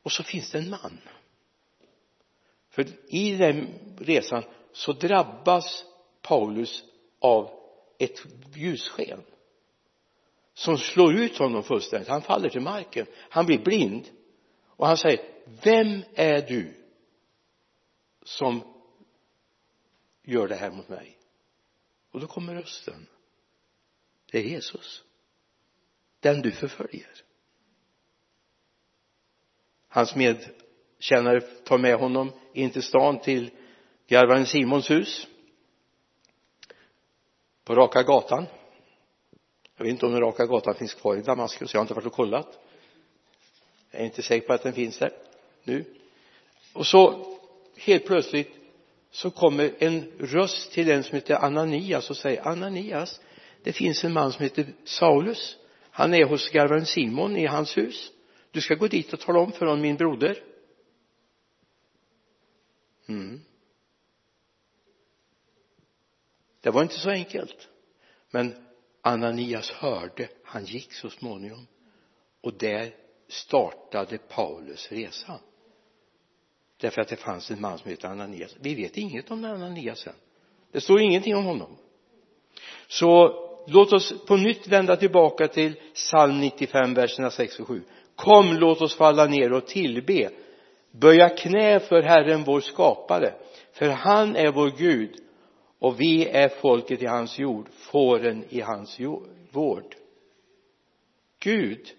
Och 0.02 0.12
så 0.12 0.22
finns 0.22 0.50
det 0.50 0.58
en 0.58 0.70
man. 0.70 1.00
För 2.70 2.86
i 3.08 3.36
den 3.36 3.68
resan 3.98 4.42
så 4.72 4.92
drabbas 4.92 5.84
Paulus 6.22 6.84
av 7.18 7.65
ett 7.98 8.18
ljussken 8.54 9.22
som 10.54 10.78
slår 10.78 11.14
ut 11.14 11.38
honom 11.38 11.62
fullständigt. 11.62 12.08
Han 12.08 12.22
faller 12.22 12.48
till 12.48 12.60
marken. 12.60 13.06
Han 13.30 13.46
blir 13.46 13.58
blind. 13.58 14.10
Och 14.66 14.86
han 14.86 14.96
säger 14.96 15.20
vem 15.62 16.02
är 16.14 16.42
du 16.48 16.74
som 18.22 18.62
gör 20.22 20.48
det 20.48 20.54
här 20.54 20.70
mot 20.70 20.88
mig? 20.88 21.18
Och 22.10 22.20
då 22.20 22.26
kommer 22.26 22.54
rösten. 22.54 23.06
Det 24.30 24.38
är 24.38 24.42
Jesus. 24.42 25.02
Den 26.20 26.42
du 26.42 26.52
förföljer. 26.52 27.22
Hans 29.88 30.14
medkännare 30.14 31.40
tar 31.40 31.78
med 31.78 31.96
honom 31.98 32.32
in 32.52 32.70
till 32.70 32.82
stan 32.82 33.20
till 33.20 33.50
garvaren 34.06 34.46
Simons 34.46 34.90
hus 34.90 35.26
på 37.66 37.74
raka 37.74 38.02
gatan. 38.02 38.46
Jag 39.76 39.84
vet 39.84 39.90
inte 39.90 40.06
om 40.06 40.12
den 40.12 40.20
raka 40.20 40.46
gatan 40.46 40.74
finns 40.74 40.94
kvar 40.94 41.16
i 41.16 41.22
Damaskus 41.22 41.74
jag 41.74 41.80
har 41.80 41.84
inte 41.84 41.94
varit 41.94 42.06
och 42.06 42.12
kollat. 42.12 42.58
Jag 43.90 44.00
är 44.00 44.04
inte 44.04 44.22
säker 44.22 44.46
på 44.46 44.52
att 44.52 44.62
den 44.62 44.72
finns 44.72 44.98
där 44.98 45.12
nu. 45.64 45.84
Och 46.72 46.86
så 46.86 47.26
helt 47.76 48.06
plötsligt 48.06 48.50
så 49.10 49.30
kommer 49.30 49.74
en 49.78 50.12
röst 50.18 50.72
till 50.72 50.90
en 50.90 51.04
som 51.04 51.14
heter 51.14 51.34
Ananias 51.34 52.10
och 52.10 52.16
säger 52.16 52.48
Ananias 52.48 53.20
det 53.62 53.72
finns 53.72 54.04
en 54.04 54.12
man 54.12 54.32
som 54.32 54.42
heter 54.42 54.66
Saulus. 54.84 55.56
Han 55.90 56.14
är 56.14 56.24
hos 56.24 56.50
garvaren 56.50 56.86
Simon 56.86 57.36
i 57.36 57.46
hans 57.46 57.76
hus. 57.78 58.12
Du 58.50 58.60
ska 58.60 58.74
gå 58.74 58.88
dit 58.88 59.12
och 59.12 59.20
tala 59.20 59.40
om 59.40 59.52
för 59.52 59.66
honom 59.66 59.80
min 59.80 59.96
broder. 59.96 60.42
Mm. 63.08 63.40
Det 66.66 66.72
var 66.72 66.82
inte 66.82 66.98
så 66.98 67.10
enkelt. 67.10 67.68
Men 68.30 68.54
Ananias 69.02 69.70
hörde 69.70 70.28
han 70.44 70.64
gick 70.64 70.92
så 70.92 71.10
småningom. 71.10 71.66
Och 72.42 72.52
där 72.58 72.94
startade 73.28 74.18
Paulus 74.18 74.92
resa 74.92 75.40
därför 76.80 77.00
att 77.00 77.08
det 77.08 77.16
fanns 77.16 77.50
en 77.50 77.60
man 77.60 77.78
som 77.78 77.90
hette 77.90 78.08
Ananias. 78.08 78.56
Vi 78.60 78.74
vet 78.74 78.96
inget 78.96 79.30
om 79.30 79.44
Ananias 79.44 80.06
än. 80.06 80.12
det 80.72 80.80
står 80.80 81.00
ingenting 81.00 81.36
om 81.36 81.44
honom. 81.44 81.76
Så 82.88 83.34
låt 83.66 83.92
oss 83.92 84.26
på 84.26 84.36
nytt 84.36 84.68
vända 84.68 84.96
tillbaka 84.96 85.48
till 85.48 85.74
psalm 85.94 86.40
95 86.40 86.94
verserna 86.94 87.30
6 87.30 87.60
och 87.60 87.68
7 87.68 87.82
kom 88.16 88.56
låt 88.56 88.80
oss 88.80 88.96
falla 88.96 89.26
ner 89.26 89.52
och 89.52 89.66
tillbe. 89.66 90.30
Böja 90.90 91.28
knä 91.28 91.80
för 91.80 92.02
Herren 92.02 92.44
vår 92.44 92.60
skapare. 92.60 93.34
För 93.72 93.88
han 93.88 94.36
är 94.36 94.52
vår 94.52 94.70
Gud 94.70 95.25
och 95.78 96.00
vi 96.00 96.28
är 96.28 96.48
folket 96.48 97.02
i 97.02 97.06
hans 97.06 97.38
jord 97.38 97.68
fåren 97.72 98.44
i 98.48 98.60
hans 98.60 98.98
vård. 99.50 99.96
Gud 101.38 101.94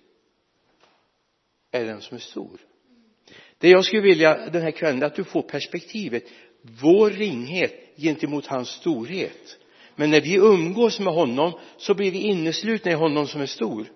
är 1.71 1.85
den 1.85 2.01
som 2.01 2.15
är 2.15 2.21
stor. 2.21 2.59
Det 3.57 3.69
jag 3.69 3.85
skulle 3.85 4.01
vilja 4.01 4.49
den 4.49 4.61
här 4.61 4.71
kvällen 4.71 5.01
är 5.01 5.05
att 5.05 5.15
du 5.15 5.23
får 5.23 5.41
perspektivet 5.41 6.23
vår 6.61 7.09
ringhet 7.09 7.93
gentemot 7.97 8.45
hans 8.45 8.69
storhet. 8.69 9.57
Men 9.95 10.11
när 10.11 10.21
vi 10.21 10.35
umgås 10.35 10.99
med 10.99 11.13
honom 11.13 11.59
så 11.77 11.93
blir 11.93 12.11
vi 12.11 12.19
inneslutna 12.19 12.91
i 12.91 12.93
honom 12.93 13.27
som 13.27 13.41
är 13.41 13.45
stor. 13.45 13.87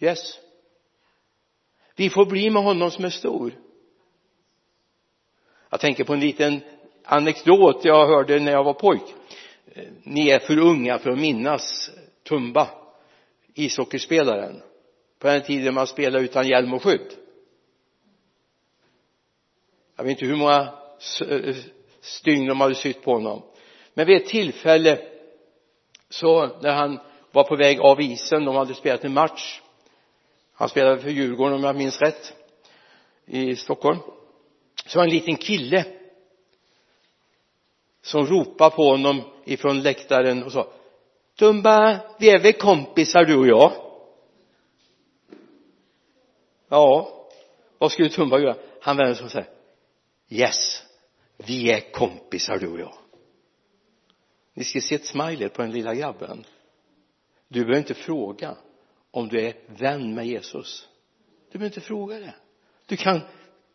Yes. 0.00 0.38
Vi 1.96 2.10
får 2.10 2.26
bli 2.26 2.50
med 2.50 2.62
honom 2.62 2.90
som 2.90 3.04
är 3.04 3.10
stor. 3.10 3.52
Jag 5.70 5.80
tänker 5.80 6.04
på 6.04 6.12
en 6.12 6.20
liten 6.20 6.60
anekdot 7.08 7.84
jag 7.84 8.06
hörde 8.06 8.40
när 8.40 8.52
jag 8.52 8.64
var 8.64 8.74
pojk. 8.74 9.02
Eh, 9.72 9.84
ni 10.02 10.28
är 10.28 10.38
för 10.38 10.58
unga 10.58 10.98
för 10.98 11.10
att 11.10 11.18
minnas 11.18 11.90
Tumba 12.28 12.68
ishockeyspelaren. 13.54 14.62
På 15.18 15.26
den 15.28 15.42
tiden 15.42 15.74
man 15.74 15.86
spelade 15.86 16.24
utan 16.24 16.48
hjälm 16.48 16.74
och 16.74 16.82
skydd. 16.82 17.12
Jag 19.96 20.04
vet 20.04 20.10
inte 20.10 20.26
hur 20.26 20.36
många 20.36 20.72
eh, 21.28 21.56
stygn 22.00 22.46
de 22.46 22.60
hade 22.60 22.74
sytt 22.74 23.02
på 23.02 23.12
honom. 23.12 23.42
Men 23.94 24.06
vid 24.06 24.16
ett 24.16 24.28
tillfälle 24.28 24.98
så 26.08 26.46
när 26.60 26.72
han 26.72 27.00
var 27.32 27.44
på 27.44 27.56
väg 27.56 27.80
av 27.80 28.00
isen 28.00 28.44
de 28.44 28.56
hade 28.56 28.74
spelat 28.74 29.04
en 29.04 29.14
match. 29.14 29.60
Han 30.54 30.68
spelade 30.68 31.02
för 31.02 31.10
Djurgården 31.10 31.54
om 31.54 31.64
jag 31.64 31.76
minns 31.76 32.00
rätt 32.00 32.34
i 33.26 33.56
Stockholm. 33.56 33.98
Så 34.86 34.98
var 34.98 35.04
en 35.04 35.10
liten 35.10 35.36
kille 35.36 35.97
som 38.08 38.26
ropade 38.26 38.76
på 38.76 38.82
honom 38.82 39.22
ifrån 39.44 39.82
läktaren 39.82 40.42
och 40.42 40.52
sa 40.52 40.72
Tumba, 41.38 42.00
vi 42.18 42.30
är 42.30 42.42
väl 42.42 42.52
kompisar 42.52 43.24
du 43.24 43.36
och 43.38 43.46
jag? 43.46 43.72
Ja 46.68 47.14
vad 47.78 47.92
skulle 47.92 48.08
Tumba 48.08 48.38
göra? 48.38 48.56
Han 48.80 48.96
vände 48.96 49.14
sig 49.14 49.24
och 49.24 49.30
sa 49.30 49.42
yes 50.28 50.82
vi 51.36 51.72
är 51.72 51.92
kompisar 51.92 52.58
du 52.58 52.68
och 52.68 52.80
jag. 52.80 52.94
Ni 54.54 54.64
ska 54.64 54.80
se 54.80 54.94
ett 54.94 55.06
smiley 55.06 55.48
på 55.48 55.62
den 55.62 55.70
lilla 55.70 55.94
grabben. 55.94 56.44
Du 57.48 57.60
behöver 57.60 57.78
inte 57.78 57.94
fråga 57.94 58.56
om 59.10 59.28
du 59.28 59.40
är 59.40 59.54
vän 59.66 60.14
med 60.14 60.26
Jesus. 60.26 60.88
Du 61.52 61.58
behöver 61.58 61.76
inte 61.76 61.86
fråga 61.86 62.20
det. 62.20 62.34
Du 62.86 62.96
kan 62.96 63.20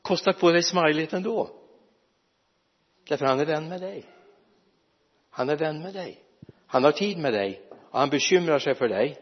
kosta 0.02 0.34
på 0.34 0.52
dig 0.52 0.64
smilet 0.64 1.14
ändå. 1.14 1.50
Därför 3.08 3.26
han 3.26 3.40
är 3.40 3.46
vän 3.46 3.70
med 3.70 3.82
dig 3.82 4.06
han 5.34 5.50
är 5.50 5.56
vän 5.56 5.82
med 5.82 5.94
dig. 5.94 6.24
Han 6.68 6.84
har 6.84 6.92
tid 6.92 7.18
med 7.18 7.34
dig. 7.34 7.62
Och 7.92 8.00
han 8.00 8.10
bekymrar 8.10 8.60
sig 8.60 8.76
för 8.76 8.88
dig. 8.88 9.18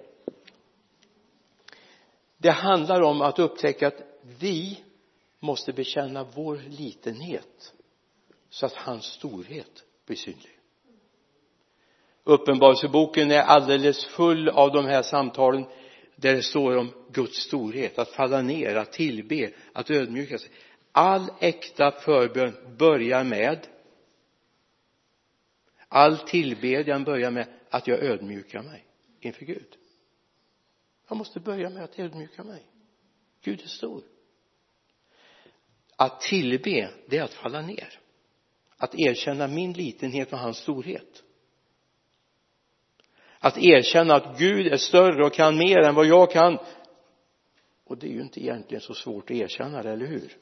Det 2.37 2.51
handlar 2.51 3.01
om 3.01 3.21
att 3.21 3.39
upptäcka 3.39 3.87
att 3.87 4.01
vi 4.39 4.83
måste 5.39 5.73
bekänna 5.73 6.23
vår 6.23 6.61
litenhet 6.67 7.73
så 8.49 8.65
att 8.65 8.73
hans 8.73 9.05
storhet 9.05 9.83
blir 10.05 10.17
synlig. 10.17 10.59
Uppenbarelseboken 12.23 13.31
är 13.31 13.41
alldeles 13.41 14.05
full 14.05 14.49
av 14.49 14.71
de 14.71 14.85
här 14.85 15.01
samtalen 15.01 15.65
där 16.15 16.35
det 16.35 16.43
står 16.43 16.77
om 16.77 16.93
Guds 17.11 17.37
storhet, 17.37 17.99
att 17.99 18.09
falla 18.09 18.41
ner, 18.41 18.75
att 18.75 18.91
tillbe, 18.91 19.51
att 19.73 19.91
ödmjuka 19.91 20.37
sig. 20.37 20.49
All 20.91 21.31
äkta 21.39 21.91
förbön 21.91 22.75
börjar 22.77 23.23
med 23.23 23.67
all 25.93 26.17
tillbedjan 26.17 27.03
börjar 27.03 27.31
med 27.31 27.47
att 27.69 27.87
jag 27.87 27.99
ödmjukar 27.99 28.63
mig 28.63 28.85
inför 29.19 29.45
Gud. 29.45 29.77
Jag 31.07 31.17
måste 31.17 31.39
börja 31.39 31.69
med 31.69 31.83
att 31.83 31.99
ödmjuka 31.99 32.43
mig. 32.43 32.65
Gud 33.41 33.61
är 33.61 33.67
stor. 33.67 34.03
Att 35.95 36.21
tillbe 36.21 36.89
det 37.07 37.17
är 37.17 37.23
att 37.23 37.33
falla 37.33 37.61
ner. 37.61 37.99
Att 38.77 38.95
erkänna 38.95 39.47
min 39.47 39.73
litenhet 39.73 40.33
och 40.33 40.39
hans 40.39 40.57
storhet. 40.57 41.23
Att 43.39 43.57
erkänna 43.57 44.15
att 44.15 44.39
Gud 44.39 44.67
är 44.67 44.77
större 44.77 45.25
och 45.25 45.33
kan 45.33 45.57
mer 45.57 45.79
än 45.79 45.95
vad 45.95 46.05
jag 46.05 46.31
kan. 46.31 46.57
Och 47.83 47.97
det 47.97 48.07
är 48.07 48.11
ju 48.11 48.21
inte 48.21 48.41
egentligen 48.41 48.81
så 48.81 48.93
svårt 48.93 49.23
att 49.23 49.37
erkänna 49.37 49.83
det, 49.83 49.91
eller 49.91 50.05
hur? 50.05 50.37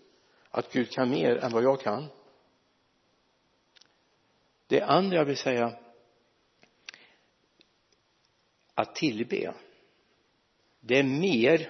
Att 0.51 0.73
Gud 0.73 0.91
kan 0.91 1.09
mer 1.09 1.35
än 1.35 1.51
vad 1.51 1.63
jag 1.63 1.81
kan 1.81 2.07
det 4.69 4.81
andra 4.81 5.17
jag 5.17 5.25
vill 5.25 5.37
säga 5.37 5.73
att 8.75 8.95
tillbe 8.95 9.53
det 10.79 10.99
är 10.99 11.03
mer 11.03 11.69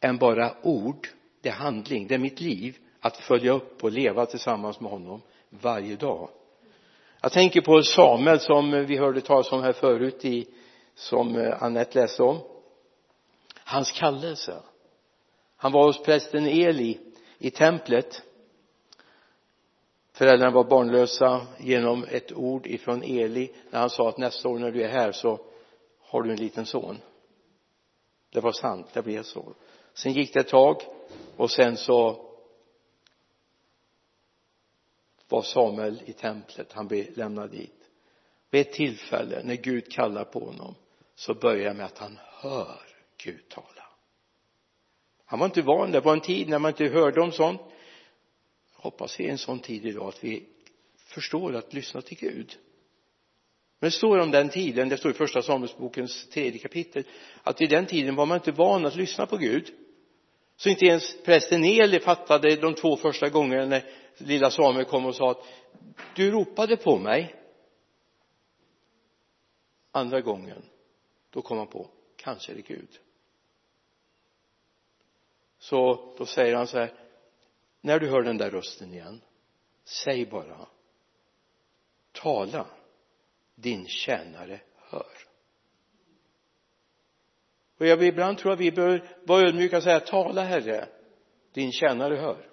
än 0.00 0.18
bara 0.18 0.54
ord 0.62 1.08
det 1.40 1.48
är 1.48 1.52
handling. 1.52 2.06
Det 2.06 2.14
är 2.14 2.18
mitt 2.18 2.40
liv 2.40 2.78
att 3.00 3.16
följa 3.16 3.52
upp 3.52 3.84
och 3.84 3.92
leva 3.92 4.26
tillsammans 4.26 4.80
med 4.80 4.90
honom 4.90 5.22
varje 5.50 5.96
dag. 5.96 6.30
Jag 7.20 7.32
tänker 7.32 7.60
på 7.60 7.82
Samuel 7.82 8.40
som 8.40 8.84
vi 8.86 8.96
hörde 8.96 9.20
talas 9.20 9.52
om 9.52 9.62
här 9.62 9.72
förut 9.72 10.24
i 10.24 10.48
som 10.94 11.54
Annette 11.60 12.00
läste 12.00 12.22
om. 12.22 12.38
Hans 13.64 13.92
kallelse. 13.92 14.62
Han 15.56 15.72
var 15.72 15.86
hos 15.86 16.02
prästen 16.02 16.46
Eli 16.46 17.00
i 17.38 17.50
templet 17.50 18.22
föräldrarna 20.14 20.50
var 20.50 20.64
barnlösa 20.64 21.46
genom 21.58 22.04
ett 22.04 22.32
ord 22.32 22.66
ifrån 22.66 23.02
Eli 23.02 23.52
när 23.70 23.80
han 23.80 23.90
sa 23.90 24.08
att 24.08 24.18
nästa 24.18 24.48
år 24.48 24.58
när 24.58 24.70
du 24.70 24.82
är 24.82 24.88
här 24.88 25.12
så 25.12 25.40
har 26.00 26.22
du 26.22 26.30
en 26.30 26.36
liten 26.36 26.66
son. 26.66 26.98
Det 28.32 28.40
var 28.40 28.52
sant, 28.52 28.86
det 28.92 29.02
blev 29.02 29.22
så. 29.22 29.54
Sen 29.94 30.12
gick 30.12 30.34
det 30.34 30.40
ett 30.40 30.48
tag 30.48 30.82
och 31.36 31.50
sen 31.50 31.76
så 31.76 32.30
var 35.28 35.42
Samuel 35.42 36.02
i 36.04 36.12
templet. 36.12 36.72
Han 36.72 36.88
blev 36.88 37.16
lämnad 37.16 37.50
dit. 37.50 37.90
Vid 38.50 38.60
ett 38.60 38.72
tillfälle 38.72 39.42
när 39.44 39.54
Gud 39.54 39.92
kallar 39.92 40.24
på 40.24 40.40
honom 40.40 40.74
så 41.14 41.34
börjar 41.34 41.68
det 41.68 41.74
med 41.74 41.86
att 41.86 41.98
han 41.98 42.18
hör 42.22 42.80
Gud 43.24 43.48
tala. 43.48 43.88
Han 45.24 45.38
var 45.38 45.46
inte 45.46 45.62
van. 45.62 45.92
Det 45.92 46.00
var 46.00 46.12
en 46.12 46.20
tid 46.20 46.48
när 46.48 46.58
man 46.58 46.70
inte 46.70 46.84
hörde 46.84 47.20
om 47.20 47.32
sånt 47.32 47.60
hoppas 48.84 49.20
vi 49.20 49.26
är 49.26 49.30
en 49.30 49.38
sån 49.38 49.58
tid 49.58 49.86
idag 49.86 50.08
att 50.08 50.24
vi 50.24 50.44
förstår 50.96 51.54
att 51.54 51.72
lyssna 51.72 52.00
till 52.02 52.18
Gud. 52.18 52.56
Men 53.78 53.90
det 53.90 53.96
står 53.96 54.18
om 54.18 54.30
den 54.30 54.48
tiden, 54.48 54.88
det 54.88 54.96
står 54.96 55.10
i 55.10 55.14
första 55.14 55.42
Samuelsbokens 55.42 56.28
tredje 56.28 56.58
kapitel 56.58 57.04
att 57.42 57.60
vid 57.60 57.70
den 57.70 57.86
tiden 57.86 58.14
var 58.14 58.26
man 58.26 58.38
inte 58.38 58.52
van 58.52 58.86
att 58.86 58.96
lyssna 58.96 59.26
på 59.26 59.36
Gud. 59.36 59.72
Så 60.56 60.68
inte 60.68 60.86
ens 60.86 61.22
prästen 61.22 61.64
Eli 61.64 62.00
fattade 62.00 62.56
de 62.56 62.74
två 62.74 62.96
första 62.96 63.28
gångerna 63.28 63.66
när 63.66 63.84
lilla 64.18 64.50
Samuel 64.50 64.84
kom 64.84 65.06
och 65.06 65.14
sa 65.14 65.30
att 65.30 65.44
du 66.16 66.30
ropade 66.30 66.76
på 66.76 66.98
mig. 66.98 67.34
Andra 69.90 70.20
gången 70.20 70.62
då 71.30 71.42
kom 71.42 71.58
han 71.58 71.66
på 71.66 71.90
kanske 72.16 72.52
är 72.52 72.56
det 72.56 72.62
Gud. 72.62 73.00
Så 75.58 76.14
då 76.18 76.26
säger 76.26 76.54
han 76.54 76.66
så 76.66 76.78
här 76.78 77.03
när 77.84 78.00
du 78.00 78.08
hör 78.08 78.22
den 78.22 78.36
där 78.36 78.50
rösten 78.50 78.92
igen 78.92 79.20
säg 79.84 80.26
bara 80.26 80.68
tala 82.12 82.66
din 83.54 83.86
tjänare 83.88 84.60
hör. 84.76 85.12
Och 87.78 87.86
jag 87.86 88.02
ibland 88.02 88.38
tror 88.38 88.52
att 88.52 88.60
vi 88.60 88.72
bör 88.72 89.08
vara 89.24 89.48
ödmjuka 89.48 89.76
och 89.76 89.82
säga 89.82 90.00
tala 90.00 90.44
herre 90.44 90.88
din 91.52 91.72
tjänare 91.72 92.16
hör. 92.16 92.48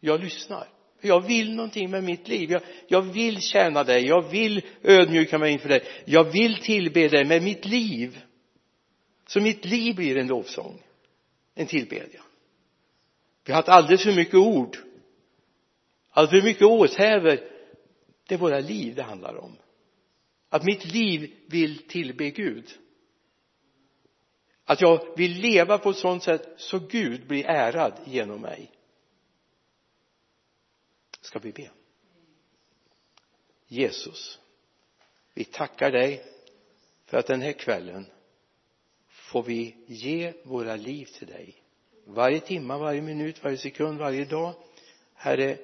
Jag 0.00 0.20
lyssnar. 0.20 0.68
Jag 1.00 1.26
vill 1.26 1.54
någonting 1.54 1.90
med 1.90 2.04
mitt 2.04 2.28
liv. 2.28 2.50
Jag, 2.50 2.62
jag 2.88 3.02
vill 3.02 3.40
tjäna 3.40 3.84
dig. 3.84 4.06
Jag 4.06 4.30
vill 4.30 4.64
ödmjuka 4.82 5.38
mig 5.38 5.52
inför 5.52 5.68
dig. 5.68 5.82
Jag 6.04 6.24
vill 6.24 6.58
tillbe 6.58 7.08
dig 7.08 7.24
med 7.24 7.42
mitt 7.42 7.64
liv. 7.64 8.22
Så 9.26 9.40
mitt 9.40 9.64
liv 9.64 9.96
blir 9.96 10.16
en 10.16 10.26
lovsång 10.26 10.82
en 11.54 11.66
tillbedjan 11.66 12.25
vi 13.46 13.52
har 13.52 13.56
haft 13.56 13.68
alldeles 13.68 14.02
för 14.02 14.12
mycket 14.12 14.34
ord. 14.34 14.76
Alldeles 16.10 16.42
för 16.42 16.48
mycket 16.48 16.66
åthävor. 16.66 17.40
Det 18.26 18.34
är 18.34 18.38
våra 18.38 18.60
liv 18.60 18.94
det 18.94 19.02
handlar 19.02 19.36
om. 19.36 19.56
Att 20.48 20.64
mitt 20.64 20.84
liv 20.84 21.34
vill 21.46 21.88
tillbe 21.88 22.30
Gud. 22.30 22.78
Att 24.64 24.80
jag 24.80 25.16
vill 25.16 25.32
leva 25.32 25.78
på 25.78 25.90
ett 25.90 25.96
sådant 25.96 26.22
sätt 26.22 26.54
så 26.56 26.78
Gud 26.78 27.26
blir 27.26 27.46
ärad 27.46 28.00
genom 28.04 28.40
mig. 28.40 28.70
Ska 31.20 31.38
vi 31.38 31.52
be? 31.52 31.70
Jesus 33.66 34.40
vi 35.36 35.44
tackar 35.44 35.90
dig 35.90 36.24
för 37.04 37.18
att 37.18 37.26
den 37.26 37.42
här 37.42 37.52
kvällen 37.52 38.06
får 39.08 39.42
vi 39.42 39.76
ge 39.86 40.32
våra 40.44 40.76
liv 40.76 41.04
till 41.04 41.26
dig 41.26 41.62
varje 42.06 42.40
timme, 42.40 42.76
varje 42.76 43.02
minut, 43.02 43.44
varje 43.44 43.56
sekund, 43.56 43.98
varje 43.98 44.24
dag. 44.24 44.54
Herre 45.14 45.58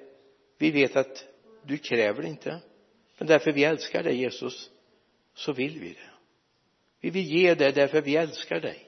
vi 0.58 0.70
vet 0.70 0.96
att 0.96 1.24
du 1.62 1.78
kräver 1.78 2.22
det 2.22 2.28
inte 2.28 2.60
men 3.18 3.26
därför 3.26 3.52
vi 3.52 3.64
älskar 3.64 4.02
dig 4.02 4.16
Jesus 4.16 4.70
så 5.34 5.52
vill 5.52 5.80
vi 5.80 5.88
det. 5.88 6.10
Vi 7.00 7.10
vill 7.10 7.26
ge 7.26 7.54
det 7.54 7.70
därför 7.70 8.00
vi 8.00 8.16
älskar 8.16 8.60
dig. 8.60 8.86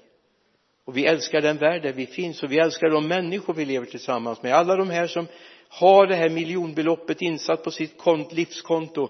Och 0.84 0.96
vi 0.96 1.06
älskar 1.06 1.40
den 1.40 1.56
värld 1.56 1.82
där 1.82 1.92
vi 1.92 2.06
finns 2.06 2.42
och 2.42 2.52
vi 2.52 2.58
älskar 2.58 2.90
de 2.90 3.08
människor 3.08 3.54
vi 3.54 3.64
lever 3.64 3.86
tillsammans 3.86 4.42
med. 4.42 4.54
Alla 4.54 4.76
de 4.76 4.90
här 4.90 5.06
som 5.06 5.26
har 5.68 6.06
det 6.06 6.14
här 6.14 6.30
miljonbeloppet 6.30 7.22
insatt 7.22 7.64
på 7.64 7.70
sitt 7.70 8.02
livskonto 8.30 9.08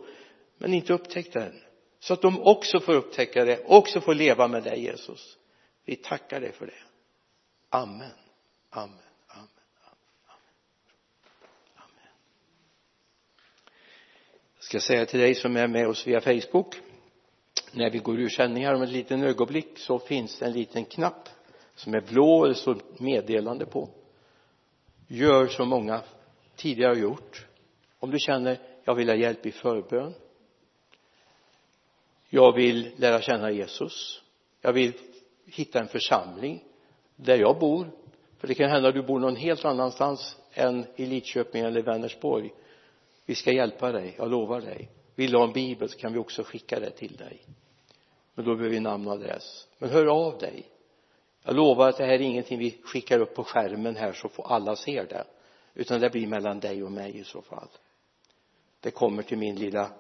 men 0.59 0.75
inte 0.75 0.93
upptäckt 0.93 1.33
det 1.33 1.43
än. 1.43 1.61
Så 2.01 2.15
att 2.15 2.23
de 2.23 2.43
också 2.43 2.81
får 2.81 2.95
upptäcka 2.95 3.45
det 3.45 3.65
också 3.65 4.01
får 4.01 4.15
leva 4.15 4.49
med 4.49 4.63
dig 4.63 4.83
Jesus. 4.83 5.39
Vi 5.85 5.97
tackar 5.97 6.41
dig 6.41 6.53
för 6.53 6.67
det. 6.67 6.73
Amen 7.71 8.24
amen. 8.75 8.99
Amen. 9.29 9.49
Amen. 11.77 12.13
Jag 14.57 14.65
ska 14.65 14.81
säga 14.81 15.07
till 15.07 15.21
dig 15.21 15.35
som 15.35 15.57
är 15.57 15.67
med 15.69 15.89
oss 15.89 16.07
via 16.07 16.21
Facebook 16.21 16.81
när 17.73 17.91
vi 17.91 17.99
går 17.99 18.21
ur 18.21 18.29
sändning 18.29 18.67
här 18.67 18.75
om 18.75 18.83
ett 18.83 18.89
litet 18.89 19.23
ögonblick 19.23 19.79
så 19.79 19.99
finns 19.99 20.39
det 20.39 20.47
en 20.47 20.53
liten 20.53 20.85
knapp 20.85 21.29
som 21.75 21.95
är 21.95 22.01
blå 22.01 22.45
eller 22.45 22.55
det 22.55 22.61
står 22.61 22.79
meddelande 22.99 23.67
på. 23.67 23.89
Gör 25.07 25.47
som 25.47 25.69
många 25.69 26.03
tidigare 26.57 26.91
har 26.91 27.01
gjort. 27.01 27.47
Om 27.99 28.11
du 28.11 28.19
känner 28.19 28.59
jag 28.85 28.95
vill 28.95 29.09
ha 29.09 29.17
hjälp 29.17 29.47
i 29.47 29.53
förbön. 29.53 30.15
Jag 32.29 32.55
vill 32.55 32.95
lära 32.97 33.21
känna 33.21 33.51
Jesus. 33.51 34.23
Jag 34.61 34.73
vill 34.73 34.93
hitta 35.47 35.81
en 35.81 35.89
församling 35.89 36.65
där 37.17 37.39
jag 37.39 37.59
bor 37.59 37.91
för 38.45 38.49
det 38.49 38.55
kan 38.55 38.71
hända 38.71 38.89
att 38.89 38.95
du 38.95 39.03
bor 39.03 39.21
någon 39.21 39.37
helt 39.37 39.65
annanstans 39.65 40.37
än 40.53 40.87
i 40.97 41.07
Lidköping 41.07 41.63
eller 41.63 41.83
Vänersborg. 41.83 42.53
Vi 43.27 43.35
ska 43.35 43.53
hjälpa 43.53 43.93
dig, 43.93 44.15
jag 44.19 44.31
lovar 44.31 44.61
dig. 44.61 44.91
Vill 45.15 45.31
du 45.31 45.37
ha 45.37 45.45
en 45.45 45.53
bibel 45.53 45.89
så 45.89 45.99
kan 45.99 46.13
vi 46.13 46.19
också 46.19 46.43
skicka 46.43 46.81
det 46.81 46.91
till 46.91 47.17
dig. 47.17 47.43
Men 48.35 48.45
då 48.45 48.55
behöver 48.55 48.75
vi 48.75 48.81
namn 48.81 49.07
och 49.07 49.13
adress 49.13 49.69
men 49.79 49.91
hör 49.91 50.07
av 50.07 50.39
dig. 50.39 50.67
Jag 51.43 51.57
lovar 51.57 51.89
att 51.89 51.97
det 51.97 52.05
här 52.05 52.13
är 52.13 52.21
ingenting 52.21 52.59
vi 52.59 52.81
skickar 52.85 53.19
upp 53.19 53.35
på 53.35 53.45
skärmen 53.45 53.97
här 53.97 54.13
så 54.13 54.29
får 54.29 54.53
alla 54.53 54.77
se 54.77 55.05
det. 55.05 55.25
Utan 55.75 56.01
det 56.01 56.11
blir 56.11 56.27
mellan 56.27 56.61
dig 56.61 56.83
och 56.83 56.93
mig 56.93 57.19
i 57.19 57.25
så 57.25 57.43
fall. 57.43 57.69
Det 58.81 58.91
kommer 58.91 59.23
till 59.23 59.39
min 59.39 59.57
lilla 59.57 59.91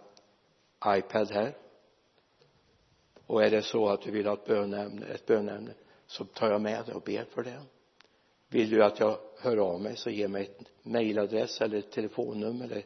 iPad 0.86 1.30
här. 1.30 1.56
Och 3.26 3.44
är 3.44 3.50
det 3.50 3.62
så 3.62 3.88
att 3.88 4.02
du 4.02 4.10
vill 4.10 4.26
ha 4.26 4.34
ett 4.34 4.46
bönämne, 4.46 5.06
ett 5.06 5.26
bönämne 5.26 5.72
så 6.06 6.24
tar 6.24 6.50
jag 6.50 6.60
med 6.60 6.82
det 6.86 6.92
och 6.92 7.02
ber 7.02 7.24
för 7.24 7.42
det 7.42 7.60
vill 8.48 8.70
du 8.70 8.84
att 8.84 9.00
jag 9.00 9.18
hör 9.38 9.56
av 9.56 9.80
mig 9.80 9.96
så 9.96 10.10
ge 10.10 10.28
mig 10.28 10.42
ett 10.42 10.68
mejladress 10.82 11.60
eller 11.60 11.78
ett 11.78 11.90
telefonnummer 11.90 12.64
eller 12.64 12.84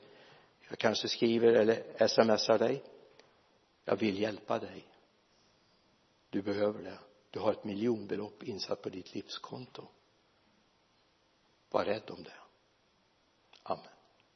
jag 0.68 0.78
kanske 0.78 1.08
skriver 1.08 1.52
eller 1.52 2.06
smsar 2.08 2.58
dig. 2.58 2.82
Jag 3.84 3.96
vill 3.96 4.18
hjälpa 4.18 4.58
dig. 4.58 4.86
Du 6.30 6.42
behöver 6.42 6.82
det. 6.82 6.98
Du 7.30 7.38
har 7.38 7.52
ett 7.52 7.64
miljonbelopp 7.64 8.42
insatt 8.42 8.82
på 8.82 8.88
ditt 8.88 9.14
livskonto. 9.14 9.88
Var 11.70 11.84
rädd 11.84 12.10
om 12.10 12.22
det. 12.22 12.32